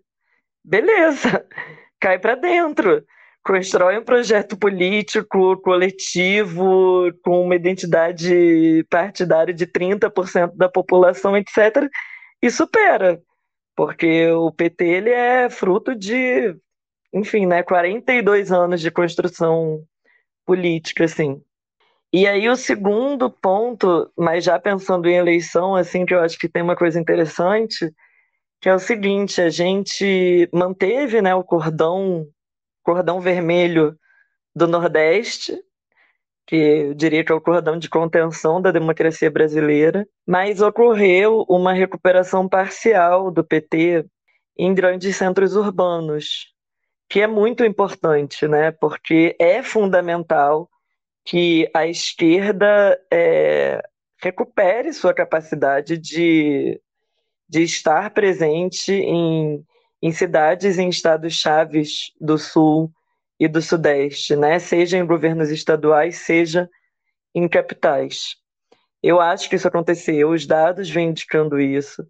Beleza, 0.64 1.46
cai 2.00 2.20
para 2.20 2.36
dentro. 2.36 3.04
Constrói 3.44 3.98
um 3.98 4.04
projeto 4.04 4.56
político, 4.56 5.58
coletivo, 5.62 7.12
com 7.24 7.44
uma 7.44 7.56
identidade 7.56 8.86
partidária 8.90 9.54
de 9.54 9.66
30% 9.66 10.56
da 10.56 10.70
população, 10.70 11.36
etc., 11.36 11.90
e 12.42 12.52
supera. 12.52 13.22
Porque 13.76 14.30
o 14.32 14.52
PT 14.52 14.86
ele 14.86 15.10
é 15.10 15.50
fruto 15.50 15.96
de, 15.96 16.56
enfim, 17.14 17.46
né, 17.46 17.64
42 17.64 18.52
anos 18.52 18.80
de 18.80 18.92
construção 18.92 19.84
política, 20.46 21.06
assim. 21.06 21.42
E 22.14 22.28
aí 22.28 22.50
o 22.50 22.56
segundo 22.56 23.30
ponto, 23.30 24.12
mas 24.18 24.44
já 24.44 24.60
pensando 24.60 25.08
em 25.08 25.16
eleição, 25.16 25.76
assim, 25.76 26.06
que 26.06 26.14
eu 26.14 26.20
acho 26.20 26.38
que 26.38 26.50
tem 26.50 26.62
uma 26.62 26.76
coisa 26.76 27.00
interessante, 27.00 27.92
que 28.60 28.70
é 28.70 28.76
o 28.76 28.80
seguinte, 28.80 29.42
a 29.42 29.50
gente 29.50 30.50
manteve, 30.54 31.22
né, 31.22 31.34
o 31.34 31.44
cordão, 31.44 32.28
cordão 32.92 33.22
vermelho 33.22 33.98
do 34.54 34.68
Nordeste, 34.68 35.58
que 36.46 36.56
eu 36.56 36.94
diria 36.94 37.24
que 37.24 37.32
é 37.32 37.36
o 37.36 37.40
cordão 37.40 37.80
de 37.80 37.90
contenção 37.90 38.62
da 38.62 38.70
democracia 38.70 39.32
brasileira, 39.32 40.06
mas 40.28 40.60
ocorreu 40.62 41.46
uma 41.48 41.72
recuperação 41.72 42.50
parcial 42.50 43.32
do 43.32 43.46
PT 43.46 44.06
em 44.58 44.74
grandes 44.74 45.16
centros 45.16 45.56
urbanos, 45.56 46.54
que 47.08 47.22
é 47.22 47.28
muito 47.28 47.64
importante, 47.64 48.46
né, 48.46 48.72
porque 48.72 49.36
é 49.40 49.64
fundamental 49.64 50.70
que 51.24 51.70
a 51.74 51.88
esquerda 51.88 53.00
é, 53.10 53.82
recupere 54.22 54.92
sua 54.92 55.14
capacidade 55.14 55.98
de, 55.98 56.82
de 57.48 57.64
estar 57.64 58.12
presente 58.12 58.92
em, 58.92 59.64
em 60.02 60.12
cidades 60.12 60.78
em 60.78 60.90
estados 60.90 61.34
chaves 61.34 62.12
do 62.20 62.38
Sul 62.38 62.92
e 63.40 63.48
do 63.48 63.62
Sudeste, 63.62 64.36
né? 64.36 64.60
seja 64.60 64.98
em 64.98 65.06
governos 65.06 65.50
estaduais, 65.50 66.18
seja 66.18 66.70
em 67.34 67.48
capitais. 67.48 68.36
Eu 69.02 69.20
acho 69.20 69.50
que 69.50 69.56
isso 69.56 69.68
aconteceu, 69.68 70.30
os 70.30 70.46
dados 70.46 70.90
vêm 70.90 71.10
indicando 71.10 71.60
isso. 71.60 72.06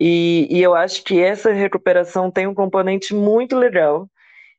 E, 0.00 0.46
e, 0.50 0.62
eu 0.62 0.74
acho 0.74 1.02
que 1.02 1.20
essa 1.20 1.52
recuperação 1.52 2.30
tem 2.30 2.46
um 2.46 2.54
componente 2.54 3.14
muito 3.14 3.56
legal, 3.56 4.08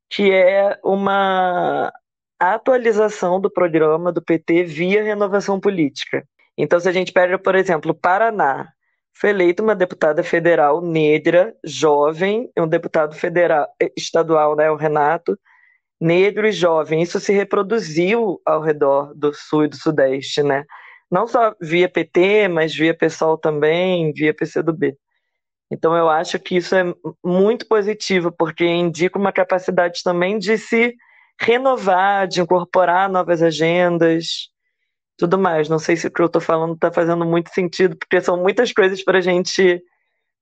que 0.09 0.31
é 0.31 0.77
uma 0.83 1.93
atualização 2.39 3.39
do 3.39 3.49
programa 3.49 4.11
do 4.11 4.21
PT 4.21 4.63
via 4.63 5.03
renovação 5.03 5.59
política. 5.59 6.27
Então, 6.57 6.79
se 6.79 6.89
a 6.89 6.91
gente 6.91 7.13
pega, 7.13 7.37
por 7.39 7.55
exemplo, 7.55 7.93
Paraná, 7.93 8.67
foi 9.13 9.31
eleita 9.31 9.61
uma 9.61 9.75
deputada 9.75 10.23
federal 10.23 10.81
negra, 10.81 11.53
jovem, 11.63 12.49
um 12.57 12.67
deputado 12.67 13.15
federal 13.15 13.67
eh, 13.81 13.91
estadual, 13.97 14.55
né, 14.55 14.71
o 14.71 14.75
Renato, 14.75 15.37
negro 15.99 16.47
e 16.47 16.51
jovem. 16.51 17.01
Isso 17.01 17.19
se 17.19 17.33
reproduziu 17.33 18.41
ao 18.45 18.61
redor 18.61 19.13
do 19.15 19.33
sul 19.33 19.65
e 19.65 19.67
do 19.67 19.75
sudeste, 19.75 20.41
né? 20.41 20.65
Não 21.11 21.27
só 21.27 21.55
via 21.59 21.89
PT, 21.89 22.47
mas 22.47 22.73
via 22.73 22.95
PSOL 22.95 23.37
também, 23.37 24.13
via 24.13 24.33
PCdoB. 24.33 24.95
Então 25.71 25.95
eu 25.95 26.09
acho 26.09 26.39
que 26.39 26.57
isso 26.57 26.75
é 26.75 26.83
muito 27.23 27.67
positivo, 27.67 28.31
porque 28.31 28.65
indica 28.65 29.19
uma 29.19 29.31
capacidade 29.31 30.01
também 30.03 30.39
de 30.39 30.57
se 30.57 30.95
renovar, 31.39 32.27
de 32.27 32.41
incorporar 32.41 33.09
novas 33.09 33.41
agendas, 33.41 34.49
tudo 35.19 35.37
mais. 35.37 35.69
Não 35.69 35.79
sei 35.79 35.95
se 35.97 36.07
o 36.07 36.11
que 36.11 36.21
eu 36.21 36.27
estou 36.27 36.41
falando 36.41 36.73
está 36.75 36.91
fazendo 36.91 37.25
muito 37.25 37.53
sentido, 37.53 37.95
porque 37.97 38.21
são 38.21 38.37
muitas 38.37 38.71
coisas 38.71 39.03
para 39.03 39.19
a 39.19 39.21
gente 39.21 39.83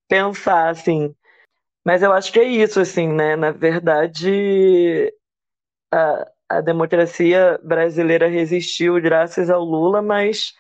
pensar, 0.08 0.70
assim. 0.70 1.14
Mas 1.86 2.04
eu 2.04 2.14
acho 2.14 2.32
que 2.32 2.40
é 2.40 2.44
isso, 2.44 2.80
assim, 2.80 3.08
né? 3.08 3.36
Na 3.36 3.52
verdade, 3.52 5.14
a, 5.92 6.28
a 6.50 6.62
democracia 6.62 7.60
brasileira 7.64 8.28
resistiu 8.28 9.02
graças 9.02 9.50
ao 9.50 9.64
Lula, 9.64 10.02
mas 10.02 10.54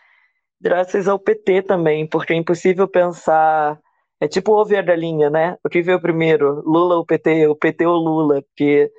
graças 0.61 1.07
ao 1.07 1.19
PT 1.19 1.63
também, 1.63 2.07
porque 2.07 2.33
é 2.33 2.37
impossível 2.37 2.87
pensar. 2.87 3.79
É 4.19 4.27
tipo 4.27 4.53
ovo 4.53 4.73
e 4.73 4.77
a 4.77 4.81
galinha, 4.81 5.29
né? 5.29 5.57
O 5.63 5.69
que 5.69 5.81
veio 5.81 6.01
primeiro? 6.01 6.61
Lula 6.65 6.95
ou 6.95 7.05
PT? 7.05 7.47
O 7.47 7.55
PT 7.55 7.85
ou 7.85 7.97
Lula? 7.97 8.41
Porque 8.41 8.91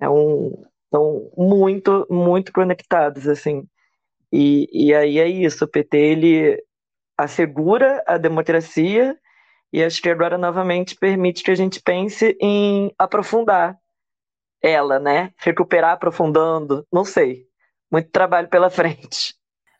é 0.00 0.08
um, 0.08 0.64
estão 0.84 1.32
muito, 1.36 2.06
muito 2.10 2.52
conectados, 2.52 3.26
assim. 3.28 3.66
E, 4.32 4.68
e 4.72 4.94
aí 4.94 5.18
é 5.18 5.28
isso, 5.28 5.64
o 5.64 5.68
PT, 5.68 5.96
ele 5.96 6.64
assegura 7.18 8.02
a 8.06 8.16
democracia 8.16 9.18
e 9.72 9.82
acho 9.82 10.02
que 10.02 10.10
agora, 10.10 10.36
novamente, 10.36 10.96
permite 10.96 11.42
que 11.42 11.50
a 11.50 11.54
gente 11.54 11.80
pense 11.80 12.36
em 12.40 12.92
aprofundar 12.98 13.78
ela, 14.62 14.98
né? 14.98 15.32
Recuperar 15.38 15.92
aprofundando, 15.92 16.86
não 16.92 17.04
sei. 17.04 17.46
Muito 17.90 18.10
trabalho 18.10 18.48
pela 18.48 18.68
frente. 18.70 19.34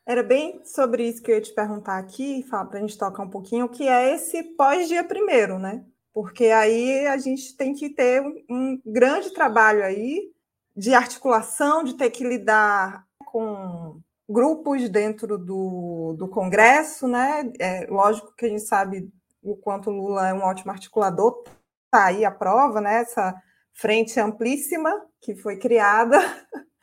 Era 0.05 0.21
bem 0.21 0.63
sobre 0.65 1.07
isso 1.07 1.21
que 1.21 1.31
eu 1.31 1.35
ia 1.35 1.41
te 1.41 1.53
perguntar 1.53 1.97
aqui, 1.97 2.43
para 2.49 2.77
a 2.77 2.79
gente 2.79 2.97
tocar 2.97 3.23
um 3.23 3.29
pouquinho, 3.29 3.65
o 3.65 3.69
que 3.69 3.87
é 3.87 4.13
esse 4.13 4.43
pós-dia 4.55 5.03
primeiro, 5.03 5.57
né? 5.57 5.85
Porque 6.13 6.45
aí 6.47 7.07
a 7.07 7.17
gente 7.17 7.55
tem 7.55 7.73
que 7.73 7.89
ter 7.89 8.21
um 8.49 8.79
grande 8.85 9.31
trabalho 9.31 9.83
aí 9.83 10.31
de 10.75 10.93
articulação, 10.93 11.83
de 11.83 11.93
ter 11.95 12.09
que 12.09 12.23
lidar 12.27 13.05
com 13.25 14.01
grupos 14.33 14.89
dentro 14.89 15.37
do, 15.37 16.15
do 16.17 16.27
Congresso, 16.27 17.07
né? 17.07 17.53
É 17.59 17.85
lógico 17.87 18.33
que 18.35 18.47
a 18.47 18.49
gente 18.49 18.63
sabe 18.63 19.07
o 19.41 19.55
quanto 19.55 19.91
Lula 19.91 20.27
é 20.27 20.33
um 20.33 20.41
ótimo 20.41 20.71
articulador, 20.71 21.43
tá 21.91 22.05
aí 22.05 22.25
a 22.25 22.31
prova, 22.31 22.81
né? 22.81 23.01
Essa 23.01 23.35
frente 23.71 24.19
amplíssima 24.19 24.91
que 25.21 25.35
foi 25.35 25.57
criada. 25.57 26.19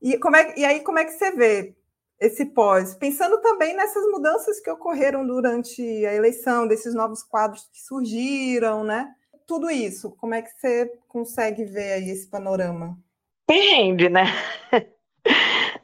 E, 0.00 0.16
como 0.16 0.36
é, 0.36 0.54
e 0.56 0.64
aí, 0.64 0.78
como 0.84 1.00
é 1.00 1.04
que 1.04 1.10
você 1.10 1.32
vê 1.32 1.74
esse 2.20 2.46
pós? 2.46 2.94
Pensando 2.94 3.40
também 3.40 3.74
nessas 3.74 4.04
mudanças 4.12 4.60
que 4.60 4.70
ocorreram 4.70 5.26
durante 5.26 5.82
a 6.06 6.14
eleição, 6.14 6.68
desses 6.68 6.94
novos 6.94 7.24
quadros 7.24 7.68
que 7.72 7.80
surgiram, 7.80 8.84
né? 8.84 9.12
Tudo 9.44 9.68
isso, 9.68 10.12
como 10.12 10.34
é 10.34 10.42
que 10.42 10.52
você 10.52 10.86
consegue 11.08 11.64
ver 11.64 11.94
aí 11.94 12.10
esse 12.10 12.28
panorama? 12.28 12.96
Perrengue, 13.44 14.08
né? 14.08 14.26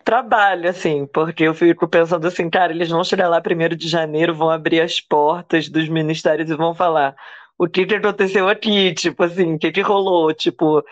Trabalho, 0.05 0.69
assim, 0.69 1.07
porque 1.07 1.45
eu 1.45 1.55
fico 1.55 1.89
pensando 1.89 2.27
assim, 2.27 2.51
cara, 2.51 2.73
eles 2.73 2.91
vão 2.91 3.03
chegar 3.03 3.29
lá 3.29 3.41
primeiro 3.41 3.75
de 3.75 3.89
janeiro, 3.89 4.35
vão 4.35 4.51
abrir 4.51 4.81
as 4.81 5.01
portas 5.01 5.69
dos 5.69 5.89
ministérios 5.89 6.51
e 6.51 6.55
vão 6.55 6.75
falar 6.75 7.17
o 7.59 7.67
que 7.67 7.87
que 7.87 7.95
aconteceu 7.95 8.47
aqui, 8.49 8.93
tipo 8.95 9.23
assim, 9.23 9.55
o 9.55 9.59
que 9.59 9.73
que 9.73 9.81
rolou, 9.81 10.35
tipo, 10.35 10.85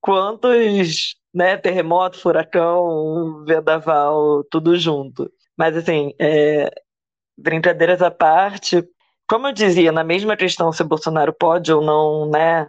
quantos, 0.00 1.16
né, 1.34 1.56
terremoto, 1.56 2.18
furacão, 2.18 3.44
vendaval, 3.46 4.44
tudo 4.50 4.76
junto. 4.76 5.30
Mas 5.56 5.76
assim, 5.76 6.12
é, 6.20 6.70
brincadeiras 7.38 8.02
à 8.02 8.10
parte, 8.10 8.84
como 9.28 9.48
eu 9.48 9.52
dizia, 9.52 9.92
na 9.92 10.04
mesma 10.04 10.36
questão 10.36 10.72
se 10.72 10.84
Bolsonaro 10.84 11.32
pode 11.32 11.72
ou 11.72 11.82
não, 11.82 12.30
né, 12.30 12.68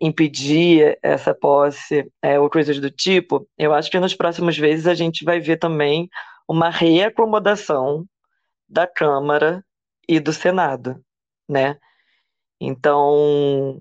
impedir 0.00 0.98
essa 1.02 1.34
posse 1.34 2.10
é, 2.22 2.38
ou 2.38 2.48
coisas 2.50 2.78
do 2.80 2.90
tipo, 2.90 3.46
eu 3.58 3.74
acho 3.74 3.90
que 3.90 4.00
nos 4.00 4.14
próximos 4.14 4.56
vezes 4.56 4.86
a 4.86 4.94
gente 4.94 5.24
vai 5.24 5.40
ver 5.40 5.58
também 5.58 6.08
uma 6.48 6.70
reacomodação 6.70 8.04
da 8.68 8.86
Câmara 8.86 9.64
e 10.08 10.18
do 10.20 10.32
Senado, 10.32 11.02
né? 11.48 11.76
Então, 12.60 13.80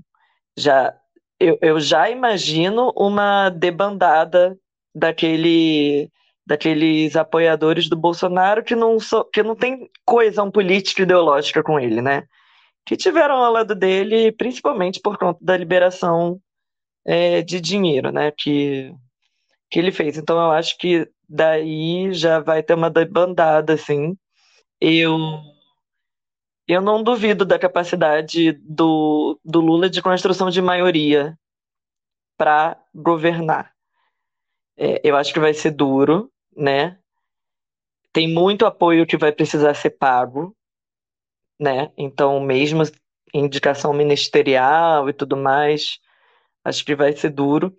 já 0.57 0.93
eu, 1.39 1.57
eu 1.61 1.79
já 1.79 2.09
imagino 2.09 2.91
uma 2.95 3.49
debandada 3.49 4.57
daquele 4.93 6.09
daqueles 6.45 7.15
apoiadores 7.17 7.89
do 7.89 7.97
Bolsonaro 7.97 8.63
que 8.63 8.73
não 8.73 8.99
so, 8.99 9.25
que 9.25 9.43
não 9.43 9.53
tem 9.53 9.89
coesão 10.05 10.49
política 10.49 11.01
ideológica 11.03 11.61
com 11.61 11.77
ele, 11.77 12.01
né? 12.01 12.23
Que 12.87 12.95
tiveram 12.95 13.35
ao 13.43 13.51
lado 13.51 13.75
dele, 13.75 14.31
principalmente 14.31 15.01
por 15.01 15.17
conta 15.17 15.37
da 15.43 15.57
liberação 15.57 16.41
é, 17.05 17.41
de 17.41 17.59
dinheiro, 17.59 18.13
né, 18.13 18.31
que, 18.31 18.93
que 19.69 19.77
ele 19.77 19.91
fez. 19.91 20.17
Então 20.17 20.37
eu 20.37 20.51
acho 20.51 20.77
que 20.77 21.05
daí 21.27 22.13
já 22.13 22.39
vai 22.39 22.63
ter 22.63 22.73
uma 22.73 22.89
bandada, 22.89 23.73
assim. 23.73 24.17
Eu 24.79 25.17
eu 26.65 26.81
não 26.81 27.03
duvido 27.03 27.45
da 27.45 27.59
capacidade 27.59 28.53
do, 28.53 29.39
do 29.43 29.61
Lula 29.61 29.89
de 29.89 30.01
construção 30.01 30.49
de 30.49 30.61
maioria 30.61 31.37
para 32.37 32.77
governar. 32.93 33.71
É, 34.77 35.01
eu 35.03 35.15
acho 35.15 35.33
que 35.33 35.39
vai 35.39 35.53
ser 35.53 35.71
duro, 35.71 36.29
né? 36.55 36.99
Tem 38.11 38.31
muito 38.31 38.65
apoio 38.65 39.07
que 39.07 39.17
vai 39.17 39.31
precisar 39.31 39.73
ser 39.75 39.91
pago, 39.91 40.56
né? 41.59 41.91
Então, 41.97 42.39
mesmo 42.39 42.83
indicação 43.33 43.93
ministerial 43.93 45.09
e 45.09 45.13
tudo 45.13 45.35
mais, 45.35 45.99
acho 46.63 46.85
que 46.85 46.95
vai 46.95 47.13
ser 47.13 47.29
duro. 47.29 47.75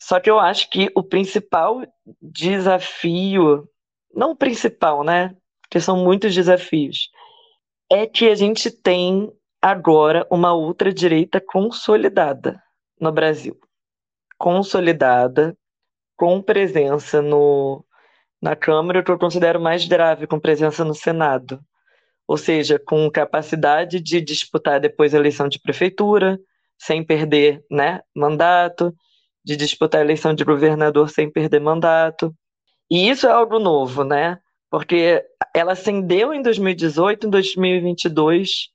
Só 0.00 0.20
que 0.20 0.30
eu 0.30 0.38
acho 0.38 0.70
que 0.70 0.90
o 0.94 1.02
principal 1.02 1.82
desafio, 2.22 3.68
não 4.14 4.32
o 4.32 4.36
principal, 4.36 5.02
né? 5.02 5.36
Porque 5.62 5.80
são 5.80 5.96
muitos 5.96 6.34
desafios, 6.34 7.10
é 7.90 8.06
que 8.06 8.28
a 8.28 8.34
gente 8.34 8.70
tem 8.70 9.30
agora 9.60 10.26
uma 10.30 10.54
ultradireita 10.54 11.40
consolidada 11.40 12.62
no 13.00 13.10
Brasil. 13.10 13.58
Consolidada, 14.38 15.56
com 16.16 16.40
presença 16.40 17.20
no, 17.20 17.84
na 18.40 18.54
Câmara, 18.54 19.02
que 19.02 19.10
eu 19.10 19.18
considero 19.18 19.60
mais 19.60 19.86
grave, 19.86 20.26
com 20.26 20.38
presença 20.38 20.84
no 20.84 20.94
Senado. 20.94 21.60
Ou 22.28 22.36
seja, 22.36 22.78
com 22.78 23.10
capacidade 23.10 24.00
de 24.00 24.20
disputar 24.20 24.78
depois 24.78 25.14
a 25.14 25.18
eleição 25.18 25.48
de 25.48 25.58
prefeitura, 25.58 26.38
sem 26.78 27.02
perder 27.02 27.64
né, 27.70 28.00
mandato, 28.14 28.94
de 29.44 29.56
disputar 29.56 30.02
a 30.02 30.04
eleição 30.04 30.34
de 30.34 30.44
governador 30.44 31.08
sem 31.08 31.30
perder 31.30 31.60
mandato. 31.60 32.34
E 32.90 33.08
isso 33.08 33.26
é 33.26 33.30
algo 33.30 33.58
novo, 33.58 34.04
né? 34.04 34.38
Porque 34.70 35.24
ela 35.54 35.72
ascendeu 35.72 36.34
em 36.34 36.42
2018, 36.42 37.26
em 37.26 37.30
2022, 37.30 38.68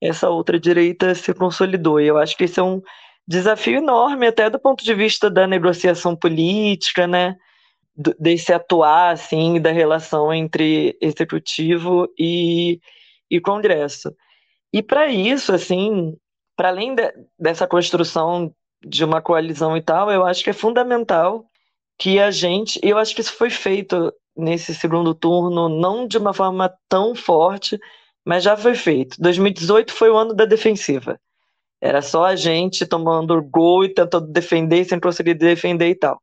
essa 0.00 0.30
outra 0.30 0.58
direita 0.58 1.12
se 1.14 1.34
consolidou. 1.34 2.00
E 2.00 2.06
eu 2.06 2.18
acho 2.18 2.36
que 2.36 2.44
isso 2.44 2.60
é 2.60 2.62
um 2.62 2.80
desafio 3.26 3.78
enorme, 3.78 4.28
até 4.28 4.48
do 4.48 4.60
ponto 4.60 4.84
de 4.84 4.94
vista 4.94 5.28
da 5.28 5.46
negociação 5.46 6.14
política, 6.14 7.06
né? 7.06 7.36
Desse 7.94 8.52
atuar 8.52 9.10
assim 9.10 9.60
da 9.60 9.70
relação 9.70 10.32
entre 10.32 10.96
executivo 11.00 12.08
e, 12.18 12.80
e 13.30 13.40
Congresso. 13.40 14.14
E 14.72 14.82
para 14.82 15.08
isso, 15.08 15.52
assim, 15.52 16.16
para 16.56 16.68
além 16.68 16.94
de, 16.94 17.12
dessa 17.38 17.66
construção 17.66 18.54
de 18.84 19.04
uma 19.04 19.20
coalizão 19.20 19.76
e 19.76 19.82
tal, 19.82 20.10
eu 20.10 20.24
acho 20.24 20.42
que 20.42 20.50
é 20.50 20.54
fundamental 20.54 21.46
que 21.98 22.18
a 22.18 22.30
gente, 22.30 22.80
eu 22.82 22.98
acho 22.98 23.14
que 23.14 23.20
isso 23.20 23.34
foi 23.34 23.50
feito 23.50 24.12
nesse 24.36 24.74
segundo 24.74 25.14
turno, 25.14 25.68
não 25.68 26.06
de 26.06 26.18
uma 26.18 26.32
forma 26.32 26.72
tão 26.88 27.14
forte, 27.14 27.78
mas 28.24 28.42
já 28.42 28.56
foi 28.56 28.74
feito. 28.74 29.20
2018 29.20 29.92
foi 29.92 30.10
o 30.10 30.16
ano 30.16 30.34
da 30.34 30.44
defensiva. 30.44 31.20
Era 31.80 32.00
só 32.00 32.24
a 32.24 32.36
gente 32.36 32.86
tomando 32.86 33.42
gol 33.42 33.84
e 33.84 33.88
tentando 33.88 34.26
defender 34.28 34.84
sem 34.84 35.00
conseguir 35.00 35.34
defender 35.34 35.88
e 35.90 35.94
tal. 35.94 36.20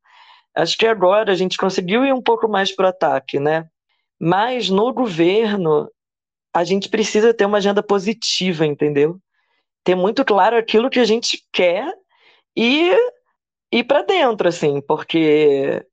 Acho 0.62 0.78
que 0.78 0.86
agora 0.86 1.32
a 1.32 1.36
gente 1.36 1.58
conseguiu 1.58 2.04
ir 2.06 2.14
um 2.14 2.22
pouco 2.22 2.48
mais 2.48 2.76
para 2.76 2.88
o 2.88 2.90
ataque, 2.90 3.40
né? 3.40 3.68
Mas 4.20 4.70
no 4.70 4.92
governo, 4.94 5.90
a 6.54 6.64
gente 6.64 6.90
precisa 6.90 7.34
ter 7.34 7.46
uma 7.46 7.60
agenda 7.60 7.82
positiva, 7.82 8.66
entendeu? 8.66 9.18
Ter 9.84 9.96
muito 9.96 10.26
claro 10.26 10.58
aquilo 10.58 10.90
que 10.90 11.00
a 11.00 11.06
gente 11.06 11.42
quer 11.54 11.94
e 12.56 12.94
ir 13.72 13.84
para 13.86 14.02
dentro, 14.02 14.48
assim, 14.48 14.82
porque 14.82 15.86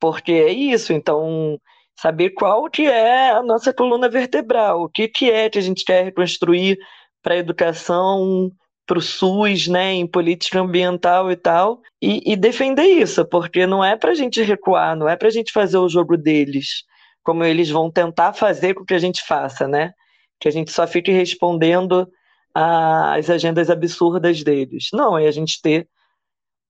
porque 0.00 0.32
é 0.32 0.50
isso. 0.50 0.92
Então, 0.92 1.58
saber 1.98 2.30
qual 2.30 2.68
que 2.68 2.86
é 2.86 3.30
a 3.30 3.42
nossa 3.42 3.72
coluna 3.72 4.08
vertebral, 4.08 4.82
o 4.82 4.88
que 4.88 5.08
que 5.08 5.30
é 5.30 5.48
que 5.48 5.58
a 5.58 5.62
gente 5.62 5.84
quer 5.84 6.04
reconstruir 6.04 6.78
para 7.22 7.34
a 7.34 7.38
educação, 7.38 8.50
para 8.86 8.98
o 8.98 9.02
SUS, 9.02 9.68
né, 9.68 9.92
em 9.92 10.06
política 10.06 10.60
ambiental 10.60 11.30
e 11.30 11.36
tal, 11.36 11.80
e, 12.00 12.32
e 12.32 12.36
defender 12.36 12.84
isso, 12.84 13.24
porque 13.24 13.66
não 13.66 13.84
é 13.84 13.96
para 13.96 14.10
a 14.10 14.14
gente 14.14 14.42
recuar, 14.42 14.96
não 14.96 15.08
é 15.08 15.16
para 15.16 15.28
a 15.28 15.30
gente 15.30 15.52
fazer 15.52 15.78
o 15.78 15.88
jogo 15.88 16.16
deles, 16.16 16.84
como 17.22 17.44
eles 17.44 17.70
vão 17.70 17.90
tentar 17.90 18.32
fazer 18.32 18.74
com 18.74 18.84
que 18.84 18.94
a 18.94 18.98
gente 18.98 19.24
faça, 19.24 19.68
né? 19.68 19.92
Que 20.40 20.48
a 20.48 20.50
gente 20.50 20.72
só 20.72 20.86
fique 20.86 21.12
respondendo 21.12 22.08
às 22.54 23.30
agendas 23.30 23.70
absurdas 23.70 24.42
deles. 24.42 24.88
Não, 24.92 25.16
é 25.16 25.28
a 25.28 25.30
gente 25.30 25.60
ter 25.62 25.88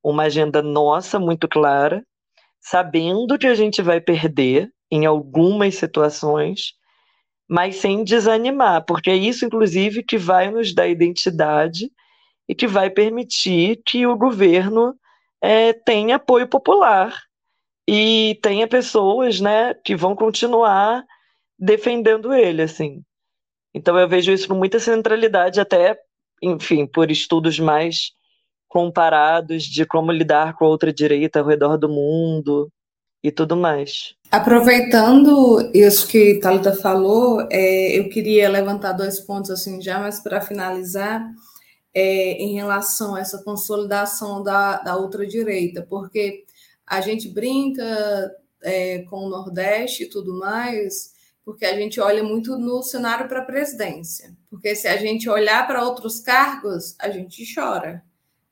uma 0.05 0.25
agenda 0.25 0.63
nossa 0.63 1.19
muito 1.19 1.49
clara, 1.49 2.05
sabendo 2.61 3.39
que 3.39 3.47
a 3.47 3.55
gente 3.55 3.81
vai 3.81 4.01
perder 4.01 4.71
em 4.91 5.07
algumas 5.07 5.77
situações, 5.77 6.75
mas 7.49 7.77
sem 7.77 8.05
desanimar, 8.05 8.85
porque 8.85 9.11
é 9.11 9.17
isso, 9.17 9.45
inclusive, 9.45 10.03
que 10.03 10.19
vai 10.19 10.51
nos 10.51 10.75
dar 10.75 10.87
identidade 10.87 11.91
e 12.53 12.55
que 12.55 12.67
vai 12.67 12.91
permitir 12.91 13.81
que 13.83 14.07
o 14.07 14.15
governo 14.15 14.95
é, 15.41 15.73
tenha 15.73 16.17
apoio 16.17 16.47
popular 16.47 17.19
e 17.89 18.39
tenha 18.43 18.69
pessoas 18.69 19.41
né, 19.41 19.73
que 19.83 19.97
vão 19.97 20.15
continuar 20.15 21.03
defendendo 21.59 22.31
ele. 22.31 22.61
assim. 22.61 23.03
Então 23.75 23.99
eu 23.99 24.07
vejo 24.07 24.31
isso 24.31 24.47
com 24.47 24.55
muita 24.55 24.79
centralidade, 24.79 25.63
até, 25.63 25.99
enfim, 26.43 26.87
por 26.87 27.11
estudos 27.11 27.59
mais 27.59 28.11
comparados 28.69 29.63
de 29.63 29.87
como 29.87 30.13
lidar 30.13 30.55
com 30.55 30.67
outra 30.67 30.93
direita 30.93 31.41
ao 31.41 31.47
redor 31.47 31.79
do 31.79 31.89
mundo 31.89 32.71
e 33.25 33.33
tudo 33.33 33.57
mais. 33.57 34.15
Aproveitando 34.31 35.71
isso 35.73 36.07
que 36.07 36.39
Thalita 36.39 36.75
falou, 36.75 37.49
é, 37.51 37.99
eu 37.99 38.11
queria 38.11 38.51
levantar 38.51 38.93
dois 38.93 39.21
pontos 39.21 39.51
assim 39.51 39.81
já, 39.81 39.99
mas 39.99 40.21
para 40.23 40.43
finalizar, 40.43 41.27
é, 41.95 42.33
em 42.43 42.55
relação 42.55 43.15
a 43.15 43.21
essa 43.21 43.43
consolidação 43.43 44.43
da, 44.43 44.79
da 44.79 44.99
ultradireita, 44.99 45.87
porque 45.89 46.45
a 46.87 47.01
gente 47.01 47.29
brinca 47.29 48.35
é, 48.63 49.01
com 49.03 49.27
o 49.27 49.29
Nordeste 49.29 50.05
e 50.05 50.09
tudo 50.09 50.39
mais, 50.39 51.13
porque 51.45 51.65
a 51.65 51.75
gente 51.77 52.01
olha 52.01 52.23
muito 52.23 52.57
no 52.57 52.83
cenário 52.83 53.29
para 53.29 53.41
a 53.41 53.45
presidência. 53.45 54.37
Porque 54.49 54.75
se 54.75 54.87
a 54.87 54.97
gente 54.97 55.29
olhar 55.29 55.67
para 55.67 55.85
outros 55.85 56.21
cargos, 56.21 56.95
a 56.99 57.11
gente 57.11 57.45
chora. 57.53 58.03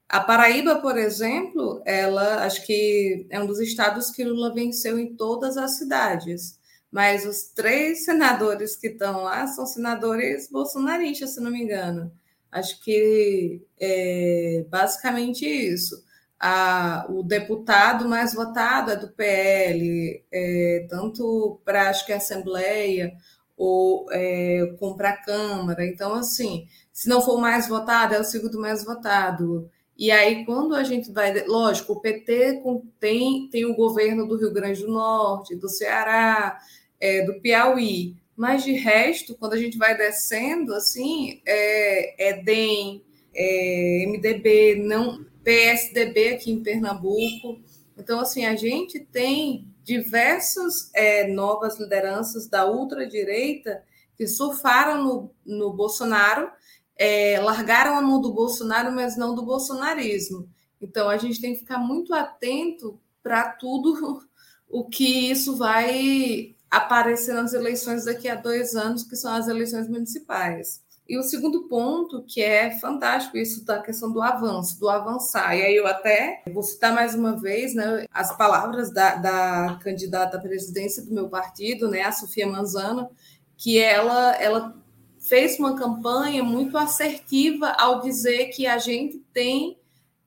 A 0.09 0.19
Paraíba, 0.19 0.77
por 0.81 0.99
exemplo, 0.99 1.81
ela 1.87 2.45
acho 2.45 2.67
que 2.67 3.27
é 3.31 3.41
um 3.41 3.47
dos 3.47 3.61
estados 3.61 4.11
que 4.11 4.25
Lula 4.25 4.53
venceu 4.53 4.99
em 4.99 5.15
todas 5.15 5.57
as 5.57 5.79
cidades. 5.79 6.59
Mas 6.91 7.25
os 7.25 7.45
três 7.55 8.05
senadores 8.05 8.75
que 8.75 8.89
estão 8.89 9.23
lá 9.23 9.47
são 9.47 9.65
senadores 9.65 10.51
bolsonaristas, 10.51 11.35
se 11.35 11.41
não 11.41 11.53
me 11.53 11.63
engano. 11.63 12.11
Acho 12.51 12.81
que 12.83 13.63
é 13.79 14.65
basicamente 14.69 15.47
isso. 15.47 16.05
A, 16.39 17.07
o 17.09 17.23
deputado 17.23 18.09
mais 18.09 18.35
votado 18.35 18.91
é 18.91 18.97
do 18.97 19.09
PL, 19.09 20.25
é, 20.33 20.87
tanto 20.89 21.61
para 21.65 21.91
acho 21.91 22.07
que 22.07 22.13
a 22.13 22.17
Assembleia 22.17 23.15
ou 23.57 24.07
é, 24.11 24.75
como 24.79 24.97
para 24.97 25.11
a 25.11 25.23
Câmara. 25.23 25.87
Então, 25.87 26.15
assim, 26.15 26.67
se 26.93 27.09
não 27.09 27.21
for 27.21 27.37
o 27.37 27.41
mais 27.41 27.69
votado, 27.69 28.15
é 28.15 28.21
o 28.21 28.25
segundo 28.25 28.59
mais 28.59 28.85
votado. 28.85 29.71
E 29.97 30.11
aí, 30.11 30.47
quando 30.47 30.75
a 30.75 30.83
gente 30.83 31.13
vai. 31.13 31.45
Lógico, 31.47 31.93
o 31.93 32.01
PT 32.01 32.63
tem, 32.99 33.49
tem 33.51 33.67
o 33.67 33.77
governo 33.77 34.27
do 34.27 34.39
Rio 34.39 34.51
Grande 34.51 34.81
do 34.81 34.91
Norte, 34.91 35.55
do 35.55 35.69
Ceará, 35.69 36.59
é, 36.99 37.23
do 37.27 37.39
Piauí. 37.41 38.17
Mas 38.41 38.65
de 38.65 38.73
resto, 38.73 39.35
quando 39.35 39.53
a 39.53 39.59
gente 39.59 39.77
vai 39.77 39.95
descendo, 39.95 40.75
assim, 40.75 41.43
é, 41.45 42.31
é 42.31 42.43
DEM, 42.43 43.05
é 43.35 44.07
MDB, 44.07 44.77
não 44.77 45.27
PSDB 45.45 46.31
aqui 46.31 46.51
em 46.51 46.63
Pernambuco. 46.63 47.61
Então, 47.99 48.19
assim, 48.19 48.47
a 48.47 48.57
gente 48.57 48.99
tem 48.99 49.71
diversas 49.85 50.91
é, 50.95 51.29
novas 51.29 51.79
lideranças 51.79 52.49
da 52.49 52.65
ultradireita 52.65 53.85
que 54.17 54.27
surfaram 54.27 55.05
no, 55.05 55.35
no 55.45 55.75
Bolsonaro, 55.75 56.51
é, 56.97 57.39
largaram 57.41 57.95
a 57.95 58.01
mão 58.01 58.23
do 58.23 58.33
Bolsonaro, 58.33 58.91
mas 58.91 59.19
não 59.19 59.35
do 59.35 59.45
bolsonarismo. 59.45 60.49
Então, 60.81 61.11
a 61.11 61.19
gente 61.19 61.43
tem 61.43 61.53
que 61.53 61.61
ficar 61.61 61.79
muito 61.79 62.15
atento 62.15 62.99
para 63.23 63.51
tudo 63.51 64.23
o 64.67 64.89
que 64.89 65.31
isso 65.31 65.59
vai 65.59 66.57
aparecer 66.71 67.35
nas 67.35 67.53
eleições 67.53 68.05
daqui 68.05 68.29
a 68.29 68.35
dois 68.35 68.77
anos, 68.77 69.03
que 69.03 69.17
são 69.17 69.33
as 69.33 69.49
eleições 69.49 69.89
municipais. 69.89 70.81
E 71.11 71.19
o 71.19 71.25
segundo 71.25 71.65
ponto, 71.65 72.23
que 72.23 72.41
é 72.41 72.79
fantástico, 72.79 73.37
isso 73.37 73.65
da 73.65 73.83
questão 73.83 74.13
do 74.13 74.23
avanço, 74.23 74.79
do 74.79 74.89
avançar. 74.89 75.57
E 75.57 75.63
aí 75.63 75.75
eu 75.75 75.85
até 75.85 76.41
vou 76.53 76.63
citar 76.63 76.95
mais 76.95 77.17
uma 77.17 77.37
vez 77.37 77.75
né, 77.75 78.07
as 78.15 78.37
palavras 78.37 78.95
da, 78.95 79.17
da 79.17 79.79
candidata 79.83 80.37
à 80.37 80.41
presidência 80.41 81.05
do 81.05 81.13
meu 81.13 81.29
partido, 81.29 81.89
né, 81.89 82.03
a 82.03 82.13
Sofia 82.13 82.47
Manzano, 82.47 83.11
que 83.57 83.77
ela, 83.81 84.37
ela 84.37 84.81
fez 85.19 85.59
uma 85.59 85.75
campanha 85.75 86.45
muito 86.45 86.79
assertiva 86.79 87.71
ao 87.71 88.01
dizer 88.03 88.51
que 88.51 88.69
a 88.69 88.79
gente 88.79 89.19
tem 89.33 89.81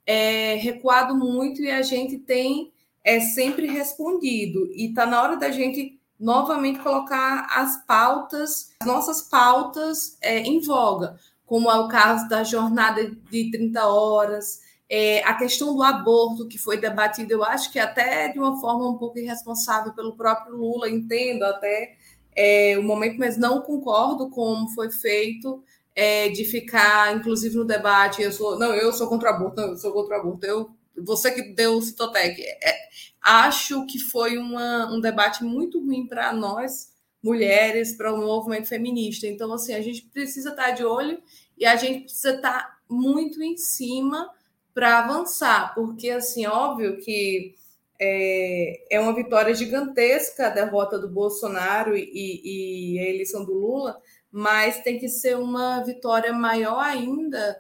é, 0.05 0.55
recuado 0.55 1.15
muito 1.15 1.61
e 1.61 1.71
a 1.71 1.81
gente 1.81 2.17
tem 2.17 2.73
é, 3.05 3.21
sempre 3.21 3.67
respondido. 3.67 4.69
E 4.73 4.89
está 4.89 5.05
na 5.05 5.23
hora 5.23 5.37
da 5.37 5.49
gente 5.49 5.97
novamente 6.23 6.79
colocar 6.79 7.47
as 7.51 7.85
pautas, 7.85 8.71
as 8.79 8.87
nossas 8.87 9.23
pautas 9.23 10.17
é, 10.21 10.39
em 10.39 10.61
voga, 10.61 11.19
como 11.45 11.69
é 11.69 11.77
o 11.77 11.89
caso 11.89 12.29
da 12.29 12.45
jornada 12.45 13.11
de 13.29 13.51
30 13.51 13.85
horas, 13.85 14.61
é, 14.89 15.21
a 15.23 15.33
questão 15.33 15.75
do 15.75 15.83
aborto 15.83 16.47
que 16.47 16.57
foi 16.57 16.77
debatida, 16.77 17.33
eu 17.33 17.43
acho 17.43 17.69
que 17.71 17.77
até 17.77 18.29
de 18.29 18.39
uma 18.39 18.57
forma 18.61 18.89
um 18.89 18.97
pouco 18.97 19.19
irresponsável 19.19 19.93
pelo 19.93 20.15
próprio 20.15 20.55
Lula, 20.55 20.89
entendo 20.89 21.43
até 21.43 21.97
é, 22.33 22.77
o 22.79 22.83
momento, 22.83 23.19
mas 23.19 23.37
não 23.37 23.61
concordo 23.61 24.29
com 24.29 24.53
como 24.53 24.69
foi 24.69 24.89
feito 24.91 25.61
é, 25.93 26.29
de 26.29 26.45
ficar, 26.45 27.13
inclusive 27.17 27.55
no 27.57 27.65
debate, 27.65 28.21
eu 28.21 28.31
sou, 28.31 28.57
não, 28.57 28.73
eu 28.73 28.93
sou 28.93 29.07
contra 29.07 29.29
o 29.29 29.35
aborto, 29.35 29.61
não, 29.61 29.69
eu 29.69 29.77
sou 29.77 29.91
contra 29.91 30.17
o 30.17 30.19
aborto, 30.21 30.45
eu, 30.45 30.69
você 31.03 31.31
que 31.31 31.53
deu 31.53 31.73
o 31.73 31.81
Citotec, 31.81 32.41
é, 32.41 32.75
acho 33.23 33.85
que 33.85 33.97
foi 33.97 34.37
uma, 34.37 34.91
um 34.93 34.99
debate 34.99 35.43
muito 35.43 35.79
ruim 35.79 36.05
para 36.05 36.33
nós, 36.33 36.91
mulheres, 37.23 37.95
para 37.95 38.13
o 38.13 38.17
movimento 38.17 38.67
feminista. 38.67 39.25
Então, 39.25 39.53
assim, 39.53 39.73
a 39.73 39.81
gente 39.81 40.03
precisa 40.03 40.49
estar 40.49 40.71
de 40.71 40.83
olho 40.83 41.21
e 41.57 41.65
a 41.65 41.75
gente 41.77 42.03
precisa 42.03 42.35
estar 42.35 42.79
muito 42.89 43.41
em 43.41 43.55
cima 43.55 44.29
para 44.73 44.99
avançar, 44.99 45.73
porque, 45.73 46.09
assim, 46.09 46.45
óbvio 46.45 46.97
que 46.97 47.55
é, 48.01 48.95
é 48.95 48.99
uma 48.99 49.15
vitória 49.15 49.53
gigantesca 49.53 50.47
a 50.47 50.49
derrota 50.49 50.99
do 50.99 51.07
Bolsonaro 51.07 51.95
e, 51.95 52.95
e 52.95 52.99
a 52.99 53.09
eleição 53.09 53.45
do 53.45 53.53
Lula, 53.53 54.01
mas 54.31 54.81
tem 54.81 54.97
que 54.99 55.07
ser 55.07 55.37
uma 55.37 55.81
vitória 55.83 56.33
maior 56.33 56.79
ainda. 56.79 57.55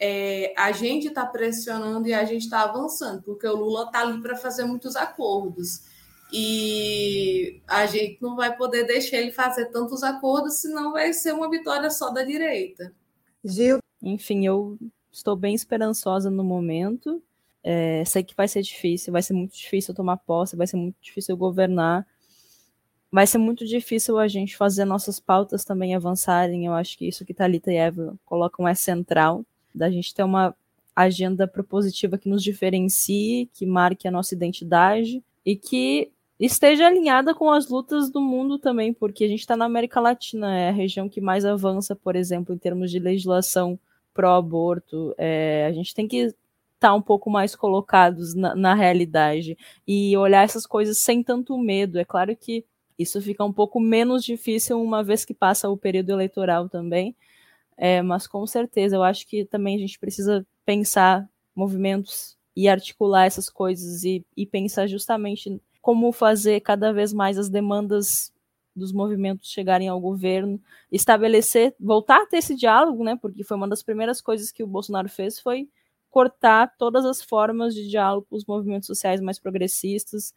É, 0.00 0.54
a 0.56 0.70
gente 0.70 1.08
está 1.08 1.26
pressionando 1.26 2.06
e 2.06 2.14
a 2.14 2.24
gente 2.24 2.42
está 2.42 2.62
avançando, 2.62 3.22
porque 3.22 3.46
o 3.46 3.56
Lula 3.56 3.84
está 3.84 4.00
ali 4.00 4.20
para 4.20 4.36
fazer 4.36 4.64
muitos 4.64 4.94
acordos. 4.94 5.82
E 6.32 7.62
a 7.66 7.86
gente 7.86 8.20
não 8.20 8.36
vai 8.36 8.54
poder 8.56 8.84
deixar 8.84 9.16
ele 9.16 9.32
fazer 9.32 9.66
tantos 9.66 10.02
acordos, 10.02 10.60
senão 10.60 10.92
vai 10.92 11.12
ser 11.12 11.32
uma 11.32 11.50
vitória 11.50 11.90
só 11.90 12.10
da 12.10 12.22
direita. 12.22 12.92
Gil. 13.42 13.78
Enfim, 14.02 14.46
eu 14.46 14.78
estou 15.10 15.34
bem 15.34 15.54
esperançosa 15.54 16.30
no 16.30 16.44
momento. 16.44 17.22
É, 17.62 18.04
sei 18.04 18.22
que 18.22 18.36
vai 18.36 18.46
ser 18.46 18.62
difícil, 18.62 19.12
vai 19.12 19.22
ser 19.22 19.32
muito 19.32 19.56
difícil 19.56 19.94
tomar 19.94 20.18
posse, 20.18 20.56
vai 20.56 20.66
ser 20.66 20.76
muito 20.76 20.96
difícil 21.00 21.36
governar, 21.36 22.06
vai 23.10 23.26
ser 23.26 23.38
muito 23.38 23.66
difícil 23.66 24.18
a 24.18 24.28
gente 24.28 24.56
fazer 24.56 24.84
nossas 24.84 25.18
pautas 25.18 25.64
também 25.64 25.94
avançarem. 25.94 26.66
Eu 26.66 26.74
acho 26.74 26.96
que 26.96 27.08
isso 27.08 27.24
que 27.24 27.34
Thalita 27.34 27.72
e 27.72 27.76
Eva 27.76 28.18
colocam 28.24 28.68
é 28.68 28.74
central, 28.74 29.44
da 29.78 29.90
gente 29.90 30.14
ter 30.14 30.22
uma 30.22 30.54
agenda 30.94 31.46
propositiva 31.46 32.18
que 32.18 32.28
nos 32.28 32.42
diferencie, 32.42 33.48
que 33.54 33.64
marque 33.64 34.08
a 34.08 34.10
nossa 34.10 34.34
identidade 34.34 35.22
e 35.46 35.56
que 35.56 36.10
esteja 36.38 36.86
alinhada 36.86 37.34
com 37.34 37.50
as 37.50 37.68
lutas 37.68 38.10
do 38.10 38.20
mundo 38.20 38.58
também, 38.58 38.92
porque 38.92 39.24
a 39.24 39.28
gente 39.28 39.40
está 39.40 39.56
na 39.56 39.64
América 39.64 40.00
Latina, 40.00 40.56
é 40.56 40.68
a 40.68 40.72
região 40.72 41.08
que 41.08 41.20
mais 41.20 41.44
avança, 41.44 41.96
por 41.96 42.14
exemplo, 42.14 42.54
em 42.54 42.58
termos 42.58 42.90
de 42.90 42.98
legislação 42.98 43.78
pró-aborto. 44.14 45.14
É, 45.16 45.66
a 45.68 45.72
gente 45.72 45.94
tem 45.94 46.06
que 46.06 46.16
estar 46.16 46.36
tá 46.80 46.94
um 46.94 47.02
pouco 47.02 47.30
mais 47.30 47.56
colocados 47.56 48.34
na, 48.34 48.54
na 48.54 48.74
realidade 48.74 49.56
e 49.86 50.16
olhar 50.16 50.44
essas 50.44 50.66
coisas 50.66 50.98
sem 50.98 51.22
tanto 51.22 51.56
medo. 51.58 51.98
É 51.98 52.04
claro 52.04 52.34
que 52.36 52.64
isso 52.98 53.20
fica 53.22 53.44
um 53.44 53.52
pouco 53.52 53.78
menos 53.80 54.24
difícil 54.24 54.80
uma 54.82 55.02
vez 55.04 55.24
que 55.24 55.34
passa 55.34 55.68
o 55.68 55.76
período 55.76 56.10
eleitoral 56.10 56.68
também, 56.68 57.14
é, 57.78 58.02
mas 58.02 58.26
com 58.26 58.46
certeza 58.46 58.96
eu 58.96 59.02
acho 59.02 59.26
que 59.26 59.44
também 59.44 59.76
a 59.76 59.78
gente 59.78 59.98
precisa 59.98 60.46
pensar 60.66 61.26
movimentos 61.54 62.36
e 62.54 62.68
articular 62.68 63.24
essas 63.24 63.48
coisas 63.48 64.04
e, 64.04 64.24
e 64.36 64.44
pensar 64.44 64.86
justamente 64.86 65.60
como 65.80 66.12
fazer 66.12 66.60
cada 66.60 66.92
vez 66.92 67.12
mais 67.12 67.38
as 67.38 67.48
demandas 67.48 68.32
dos 68.76 68.92
movimentos 68.92 69.50
chegarem 69.50 69.88
ao 69.88 70.00
governo, 70.00 70.60
estabelecer, 70.92 71.74
voltar 71.80 72.22
a 72.22 72.26
ter 72.26 72.38
esse 72.38 72.54
diálogo, 72.54 73.02
né? 73.02 73.16
Porque 73.20 73.42
foi 73.42 73.56
uma 73.56 73.66
das 73.66 73.82
primeiras 73.82 74.20
coisas 74.20 74.52
que 74.52 74.62
o 74.62 74.66
Bolsonaro 74.66 75.08
fez 75.08 75.40
foi 75.40 75.68
cortar 76.10 76.74
todas 76.78 77.04
as 77.04 77.22
formas 77.22 77.74
de 77.74 77.88
diálogo 77.88 78.26
com 78.28 78.36
os 78.36 78.44
movimentos 78.44 78.86
sociais 78.86 79.20
mais 79.20 79.38
progressistas, 79.38 80.32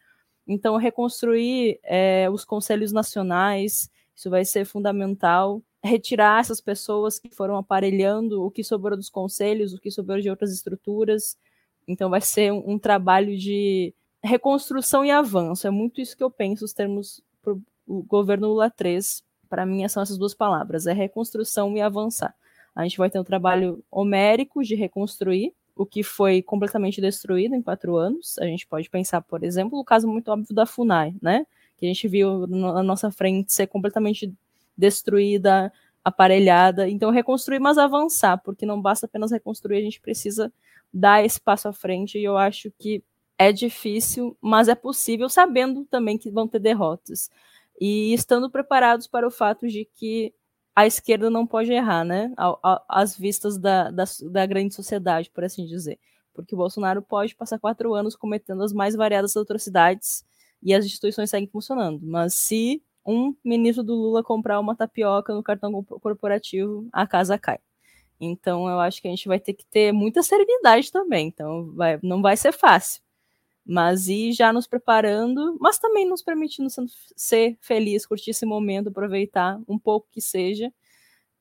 então, 0.47 0.75
reconstruir 0.77 1.79
é, 1.83 2.29
os 2.29 2.43
conselhos 2.43 2.91
nacionais, 2.91 3.89
isso 4.15 4.29
vai 4.29 4.43
ser 4.45 4.65
fundamental. 4.65 5.61
Retirar 5.83 6.39
essas 6.39 6.61
pessoas 6.61 7.17
que 7.17 7.33
foram 7.33 7.57
aparelhando 7.57 8.43
o 8.43 8.51
que 8.51 8.63
sobrou 8.63 8.95
dos 8.95 9.09
conselhos, 9.09 9.73
o 9.73 9.79
que 9.79 9.89
sobrou 9.89 10.19
de 10.19 10.29
outras 10.29 10.51
estruturas. 10.53 11.37
Então, 11.87 12.09
vai 12.09 12.21
ser 12.21 12.51
um, 12.51 12.73
um 12.73 12.79
trabalho 12.79 13.37
de 13.37 13.93
reconstrução 14.23 15.03
e 15.03 15.11
avanço. 15.11 15.65
É 15.65 15.71
muito 15.71 15.99
isso 15.99 16.15
que 16.15 16.23
eu 16.23 16.29
penso, 16.29 16.65
os 16.65 16.73
termos 16.73 17.21
para 17.41 17.53
o 17.87 18.03
governo 18.03 18.47
Lula 18.47 18.69
3. 18.69 19.23
Para 19.49 19.65
mim, 19.65 19.87
são 19.87 20.03
essas 20.03 20.17
duas 20.17 20.33
palavras: 20.33 20.87
é 20.87 20.93
reconstrução 20.93 21.75
e 21.75 21.81
avançar. 21.81 22.35
A 22.75 22.83
gente 22.83 22.97
vai 22.97 23.09
ter 23.09 23.19
um 23.19 23.23
trabalho 23.23 23.83
homérico 23.91 24.63
de 24.63 24.75
reconstruir, 24.75 25.53
o 25.75 25.85
que 25.85 26.03
foi 26.03 26.41
completamente 26.41 27.01
destruído 27.01 27.55
em 27.55 27.61
quatro 27.61 27.97
anos. 27.97 28.37
A 28.39 28.45
gente 28.45 28.67
pode 28.67 28.89
pensar, 28.89 29.21
por 29.21 29.43
exemplo, 29.43 29.79
o 29.79 29.83
caso 29.83 30.07
muito 30.07 30.29
óbvio 30.29 30.53
da 30.55 30.65
FUNAI, 30.65 31.15
né? 31.21 31.45
Que 31.75 31.85
a 31.85 31.89
gente 31.89 32.07
viu 32.07 32.45
na 32.47 32.83
nossa 32.83 33.11
frente 33.11 33.51
ser 33.51 33.67
completamente 33.67 34.33
destruída, 34.81 35.71
aparelhada. 36.03 36.89
Então, 36.89 37.11
reconstruir, 37.11 37.59
mas 37.59 37.77
avançar, 37.77 38.37
porque 38.39 38.65
não 38.65 38.81
basta 38.81 39.05
apenas 39.05 39.31
reconstruir, 39.31 39.77
a 39.77 39.81
gente 39.81 40.01
precisa 40.01 40.51
dar 40.91 41.23
esse 41.23 41.39
passo 41.39 41.67
à 41.67 41.73
frente. 41.73 42.17
E 42.17 42.23
eu 42.23 42.37
acho 42.37 42.71
que 42.79 43.03
é 43.37 43.51
difícil, 43.51 44.35
mas 44.41 44.67
é 44.67 44.75
possível, 44.75 45.29
sabendo 45.29 45.85
também 45.85 46.17
que 46.17 46.31
vão 46.31 46.47
ter 46.47 46.59
derrotas. 46.59 47.29
E 47.79 48.13
estando 48.13 48.49
preparados 48.49 49.07
para 49.07 49.27
o 49.27 49.31
fato 49.31 49.67
de 49.67 49.85
que 49.95 50.33
a 50.75 50.85
esquerda 50.87 51.29
não 51.29 51.45
pode 51.45 51.71
errar, 51.71 52.03
né? 52.03 52.33
Às 52.87 53.17
vistas 53.17 53.57
da, 53.57 53.91
da, 53.91 54.05
da, 54.31 54.45
grande 54.45 54.73
sociedade, 54.73 55.29
por 55.31 55.43
assim 55.43 55.65
dizer. 55.65 55.99
Porque 56.33 56.55
o 56.55 56.57
Bolsonaro 56.57 57.01
pode 57.01 57.35
passar 57.35 57.59
quatro 57.59 57.93
anos 57.93 58.15
cometendo 58.15 58.63
as 58.63 58.73
mais 58.73 58.95
variadas 58.95 59.35
atrocidades 59.35 60.23
e 60.63 60.73
as 60.73 60.85
instituições 60.85 61.29
seguem 61.29 61.49
funcionando. 61.49 61.99
Mas 62.03 62.33
se 62.35 62.81
um 63.05 63.35
ministro 63.43 63.83
do 63.83 63.95
Lula 63.95 64.23
comprar 64.23 64.59
uma 64.59 64.75
tapioca 64.75 65.33
no 65.33 65.43
cartão 65.43 65.83
corporativo, 65.83 66.87
a 66.91 67.07
casa 67.07 67.37
cai. 67.37 67.59
Então 68.19 68.69
eu 68.69 68.79
acho 68.79 69.01
que 69.01 69.07
a 69.07 69.11
gente 69.11 69.27
vai 69.27 69.39
ter 69.39 69.53
que 69.53 69.65
ter 69.65 69.91
muita 69.91 70.23
serenidade 70.23 70.91
também. 70.91 71.27
Então 71.27 71.71
vai, 71.73 71.99
não 72.03 72.21
vai 72.21 72.37
ser 72.37 72.51
fácil 72.51 73.01
mas 73.65 74.07
ir 74.07 74.33
já 74.33 74.51
nos 74.51 74.67
preparando, 74.67 75.57
mas 75.59 75.77
também 75.79 76.07
nos 76.07 76.21
permitindo 76.21 76.67
ser 77.15 77.57
feliz, 77.61 78.05
curtir 78.05 78.31
esse 78.31 78.45
momento, 78.45 78.89
aproveitar 78.89 79.59
um 79.67 79.77
pouco 79.77 80.07
que 80.11 80.21
seja. 80.21 80.73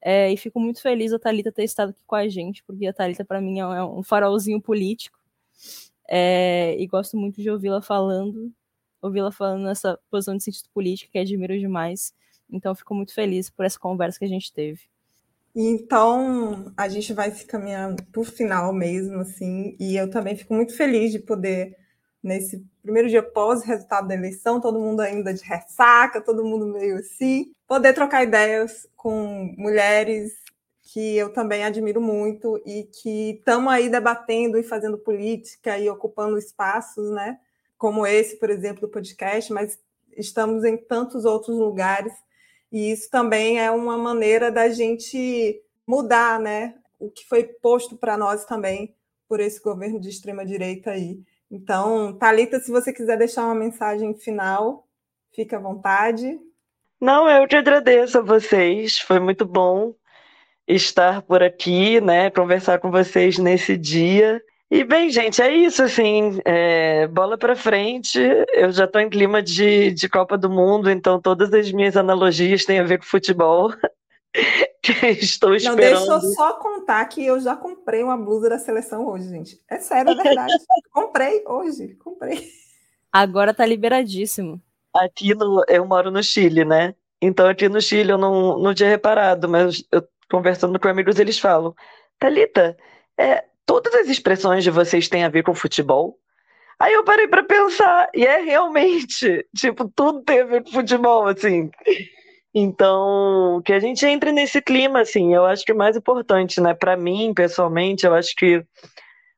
É, 0.02 0.32
e 0.32 0.36
fico 0.36 0.60
muito 0.60 0.80
feliz 0.80 1.12
a 1.12 1.18
Thalita 1.18 1.52
ter 1.52 1.64
estado 1.64 1.90
aqui 1.90 2.00
com 2.06 2.14
a 2.14 2.28
gente, 2.28 2.62
porque 2.64 2.86
a 2.86 2.92
Thalita, 2.92 3.24
para 3.24 3.40
mim, 3.40 3.60
é 3.60 3.84
um 3.84 4.02
farolzinho 4.02 4.60
político. 4.60 5.18
É, 6.08 6.76
e 6.78 6.86
gosto 6.86 7.16
muito 7.16 7.40
de 7.40 7.50
ouvi-la 7.50 7.82
falando, 7.82 8.52
ouvi-la 9.02 9.32
falando 9.32 9.64
nessa 9.64 9.98
posição 10.10 10.36
de 10.36 10.42
sentido 10.42 10.68
político, 10.72 11.12
que 11.12 11.18
admiro 11.18 11.58
demais. 11.58 12.14
Então, 12.50 12.74
fico 12.74 12.94
muito 12.94 13.14
feliz 13.14 13.48
por 13.48 13.64
essa 13.64 13.78
conversa 13.78 14.18
que 14.18 14.24
a 14.24 14.28
gente 14.28 14.52
teve. 14.52 14.80
Então, 15.54 16.72
a 16.76 16.88
gente 16.88 17.12
vai 17.12 17.30
se 17.30 17.44
caminhando 17.44 18.02
para 18.04 18.20
o 18.20 18.24
final 18.24 18.72
mesmo, 18.72 19.20
assim, 19.20 19.76
e 19.80 19.96
eu 19.96 20.08
também 20.08 20.36
fico 20.36 20.54
muito 20.54 20.76
feliz 20.76 21.10
de 21.10 21.18
poder 21.18 21.76
nesse 22.22 22.64
primeiro 22.82 23.08
dia 23.08 23.22
pós 23.22 23.64
resultado 23.64 24.06
da 24.06 24.14
eleição, 24.14 24.60
todo 24.60 24.78
mundo 24.78 25.00
ainda 25.00 25.32
de 25.32 25.42
ressaca, 25.42 26.20
todo 26.20 26.44
mundo 26.44 26.66
meio 26.66 26.96
assim, 26.96 27.52
poder 27.66 27.94
trocar 27.94 28.22
ideias 28.22 28.86
com 28.96 29.54
mulheres 29.56 30.34
que 30.82 31.16
eu 31.16 31.32
também 31.32 31.64
admiro 31.64 32.00
muito 32.00 32.60
e 32.66 32.84
que 32.84 33.36
estamos 33.38 33.72
aí 33.72 33.88
debatendo 33.88 34.58
e 34.58 34.62
fazendo 34.62 34.98
política 34.98 35.78
e 35.78 35.88
ocupando 35.88 36.36
espaços, 36.36 37.10
né? 37.10 37.38
Como 37.80 38.06
esse, 38.06 38.36
por 38.36 38.50
exemplo, 38.50 38.82
do 38.82 38.90
podcast, 38.90 39.50
mas 39.50 39.78
estamos 40.14 40.64
em 40.64 40.76
tantos 40.76 41.24
outros 41.24 41.56
lugares 41.56 42.12
e 42.70 42.92
isso 42.92 43.08
também 43.10 43.58
é 43.58 43.70
uma 43.70 43.96
maneira 43.96 44.52
da 44.52 44.68
gente 44.68 45.58
mudar, 45.86 46.38
né? 46.38 46.74
O 46.98 47.10
que 47.10 47.26
foi 47.26 47.44
posto 47.44 47.96
para 47.96 48.18
nós 48.18 48.44
também 48.44 48.94
por 49.26 49.40
esse 49.40 49.58
governo 49.62 49.98
de 49.98 50.10
extrema 50.10 50.44
direita 50.44 50.90
aí. 50.90 51.22
Então, 51.50 52.16
Talita, 52.18 52.60
se 52.60 52.70
você 52.70 52.92
quiser 52.92 53.16
deixar 53.16 53.46
uma 53.46 53.54
mensagem 53.54 54.14
final, 54.14 54.86
fique 55.34 55.54
à 55.54 55.58
vontade. 55.58 56.38
Não, 57.00 57.26
eu 57.30 57.48
te 57.48 57.56
agradeço 57.56 58.18
a 58.18 58.22
vocês. 58.22 58.98
Foi 58.98 59.18
muito 59.18 59.46
bom 59.46 59.94
estar 60.68 61.22
por 61.22 61.42
aqui, 61.42 61.98
né? 61.98 62.30
Conversar 62.30 62.78
com 62.78 62.90
vocês 62.90 63.38
nesse 63.38 63.74
dia. 63.74 64.42
E 64.70 64.84
bem, 64.84 65.10
gente, 65.10 65.42
é 65.42 65.52
isso, 65.52 65.82
assim, 65.82 66.38
é, 66.44 67.08
bola 67.08 67.36
para 67.36 67.56
frente. 67.56 68.20
Eu 68.52 68.70
já 68.70 68.84
estou 68.84 69.00
em 69.00 69.10
clima 69.10 69.42
de, 69.42 69.90
de 69.90 70.08
Copa 70.08 70.38
do 70.38 70.48
Mundo, 70.48 70.88
então 70.88 71.20
todas 71.20 71.52
as 71.52 71.72
minhas 71.72 71.96
analogias 71.96 72.64
têm 72.64 72.78
a 72.78 72.84
ver 72.84 72.98
com 72.98 73.04
futebol. 73.04 73.72
Estou 75.20 75.56
esperando. 75.56 76.06
Não, 76.06 76.20
deixa 76.20 76.26
eu 76.26 76.32
só 76.34 76.52
contar 76.54 77.04
que 77.06 77.26
eu 77.26 77.40
já 77.40 77.56
comprei 77.56 78.02
uma 78.02 78.16
blusa 78.16 78.48
da 78.48 78.58
seleção 78.58 79.06
hoje, 79.08 79.28
gente. 79.28 79.60
É 79.68 79.78
sério, 79.78 80.12
é 80.12 80.14
verdade. 80.14 80.52
comprei 80.92 81.44
hoje, 81.46 81.94
comprei. 81.96 82.48
Agora 83.12 83.52
tá 83.52 83.66
liberadíssimo. 83.66 84.62
aqui 84.94 85.34
no, 85.34 85.64
eu 85.68 85.84
moro 85.84 86.12
no 86.12 86.22
Chile, 86.22 86.64
né? 86.64 86.94
Então 87.20 87.48
aqui 87.48 87.68
no 87.68 87.80
Chile 87.80 88.12
eu 88.12 88.18
não, 88.18 88.56
não 88.58 88.72
tinha 88.72 88.88
reparado, 88.88 89.48
mas 89.48 89.84
eu 89.90 90.06
conversando 90.30 90.78
com 90.78 90.88
amigos 90.88 91.18
eles 91.18 91.40
falam, 91.40 91.74
Thalita, 92.18 92.76
é, 93.18 93.44
todas 93.70 93.94
as 93.94 94.08
expressões 94.08 94.64
de 94.64 94.70
vocês 94.70 95.08
têm 95.08 95.22
a 95.22 95.28
ver 95.28 95.44
com 95.44 95.54
futebol? 95.54 96.18
Aí 96.76 96.92
eu 96.92 97.04
parei 97.04 97.28
para 97.28 97.44
pensar, 97.44 98.08
e 98.12 98.26
é 98.26 98.40
realmente, 98.40 99.46
tipo, 99.56 99.88
tudo 99.94 100.24
tem 100.24 100.40
a 100.40 100.44
ver 100.44 100.64
com 100.64 100.72
futebol, 100.72 101.28
assim. 101.28 101.70
Então, 102.52 103.62
que 103.64 103.72
a 103.72 103.78
gente 103.78 104.04
entre 104.04 104.32
nesse 104.32 104.60
clima, 104.60 105.02
assim, 105.02 105.32
eu 105.32 105.46
acho 105.46 105.64
que 105.64 105.70
é 105.70 105.74
mais 105.74 105.96
importante, 105.96 106.60
né? 106.60 106.74
Para 106.74 106.96
mim, 106.96 107.32
pessoalmente, 107.32 108.04
eu 108.04 108.12
acho 108.12 108.34
que 108.36 108.60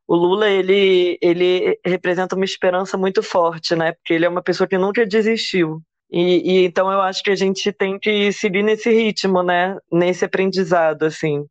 o 0.08 0.16
Lula, 0.16 0.48
ele, 0.48 1.18
ele 1.20 1.78
representa 1.84 2.34
uma 2.34 2.46
esperança 2.46 2.96
muito 2.96 3.22
forte, 3.22 3.76
né? 3.76 3.92
Porque 3.92 4.14
ele 4.14 4.24
é 4.24 4.28
uma 4.30 4.42
pessoa 4.42 4.66
que 4.66 4.78
nunca 4.78 5.04
desistiu. 5.04 5.82
E, 6.10 6.60
e, 6.60 6.64
então 6.64 6.90
eu 6.90 7.02
acho 7.02 7.22
que 7.22 7.30
a 7.30 7.36
gente 7.36 7.70
tem 7.70 7.98
que 7.98 8.32
seguir 8.32 8.62
nesse 8.62 8.90
ritmo, 8.90 9.42
né? 9.42 9.76
Nesse 9.92 10.24
aprendizado, 10.24 11.02
assim. 11.02 11.44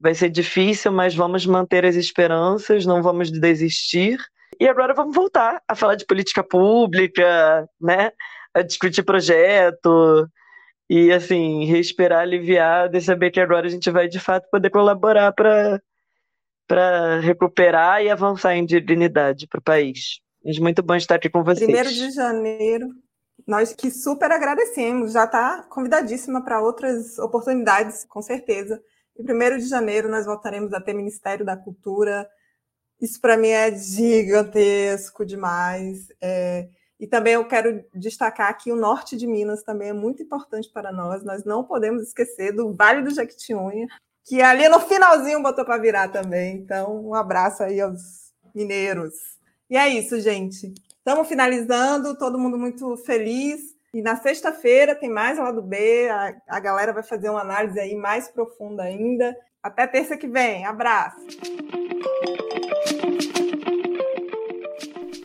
Vai 0.00 0.14
ser 0.14 0.28
difícil, 0.28 0.92
mas 0.92 1.14
vamos 1.14 1.46
manter 1.46 1.84
as 1.84 1.96
esperanças, 1.96 2.84
não 2.84 3.02
vamos 3.02 3.30
desistir. 3.30 4.18
E 4.60 4.68
agora 4.68 4.94
vamos 4.94 5.14
voltar 5.14 5.62
a 5.66 5.74
falar 5.74 5.94
de 5.94 6.06
política 6.06 6.42
pública, 6.44 7.68
né? 7.80 8.12
A 8.54 8.62
discutir 8.62 9.02
projeto, 9.02 10.28
e 10.88 11.12
assim, 11.12 11.64
respirar 11.64 12.20
aliviado 12.20 12.96
e 12.96 13.02
saber 13.02 13.30
que 13.30 13.40
agora 13.40 13.66
a 13.66 13.70
gente 13.70 13.90
vai 13.90 14.08
de 14.08 14.20
fato 14.20 14.48
poder 14.50 14.70
colaborar 14.70 15.32
para 15.32 15.80
para 16.68 17.20
recuperar 17.20 18.02
e 18.02 18.10
avançar 18.10 18.56
em 18.56 18.66
dignidade 18.66 19.46
para 19.46 19.60
o 19.60 19.62
país. 19.62 20.20
É 20.44 20.60
muito 20.60 20.82
bom 20.82 20.96
estar 20.96 21.14
aqui 21.14 21.30
com 21.30 21.44
vocês. 21.44 21.64
Primeiro 21.64 21.88
de 21.88 22.10
janeiro, 22.10 22.88
nós 23.46 23.72
que 23.72 23.88
super 23.88 24.32
agradecemos, 24.32 25.12
já 25.12 25.24
está 25.24 25.62
convidadíssima 25.70 26.44
para 26.44 26.60
outras 26.60 27.20
oportunidades, 27.20 28.04
com 28.08 28.20
certeza. 28.20 28.80
E 29.18 29.22
primeiro 29.22 29.58
de 29.58 29.66
janeiro 29.66 30.08
nós 30.08 30.26
voltaremos 30.26 30.72
a 30.72 30.80
ter 30.80 30.92
Ministério 30.92 31.44
da 31.44 31.56
Cultura. 31.56 32.28
Isso 33.00 33.20
para 33.20 33.36
mim 33.36 33.48
é 33.48 33.74
gigantesco 33.76 35.24
demais. 35.24 36.08
É, 36.20 36.68
e 36.98 37.06
também 37.06 37.34
eu 37.34 37.46
quero 37.46 37.84
destacar 37.94 38.56
que 38.56 38.72
o 38.72 38.76
norte 38.76 39.16
de 39.16 39.26
Minas 39.26 39.62
também 39.62 39.90
é 39.90 39.92
muito 39.92 40.22
importante 40.22 40.70
para 40.72 40.90
nós. 40.90 41.22
Nós 41.22 41.44
não 41.44 41.64
podemos 41.64 42.02
esquecer 42.02 42.52
do 42.52 42.72
Vale 42.72 43.02
do 43.02 43.14
Jequitinhonha, 43.14 43.86
que 44.24 44.40
ali 44.40 44.68
no 44.68 44.80
finalzinho 44.80 45.42
botou 45.42 45.64
para 45.64 45.80
virar 45.80 46.08
também. 46.08 46.56
Então, 46.56 47.06
um 47.06 47.14
abraço 47.14 47.62
aí 47.62 47.80
aos 47.80 48.32
mineiros. 48.54 49.14
E 49.68 49.76
é 49.76 49.88
isso, 49.88 50.18
gente. 50.20 50.72
Estamos 50.98 51.28
finalizando, 51.28 52.16
todo 52.16 52.38
mundo 52.38 52.58
muito 52.58 52.96
feliz. 52.98 53.75
E 53.96 54.02
na 54.02 54.14
sexta-feira 54.14 54.94
tem 54.94 55.08
mais 55.08 55.38
lá 55.38 55.50
do 55.50 55.62
B. 55.62 56.06
A, 56.10 56.34
a 56.48 56.60
galera 56.60 56.92
vai 56.92 57.02
fazer 57.02 57.30
uma 57.30 57.40
análise 57.40 57.80
aí 57.80 57.94
mais 57.94 58.28
profunda 58.28 58.82
ainda. 58.82 59.34
Até 59.62 59.86
terça 59.86 60.18
que 60.18 60.28
vem. 60.28 60.66
Abraço. 60.66 61.16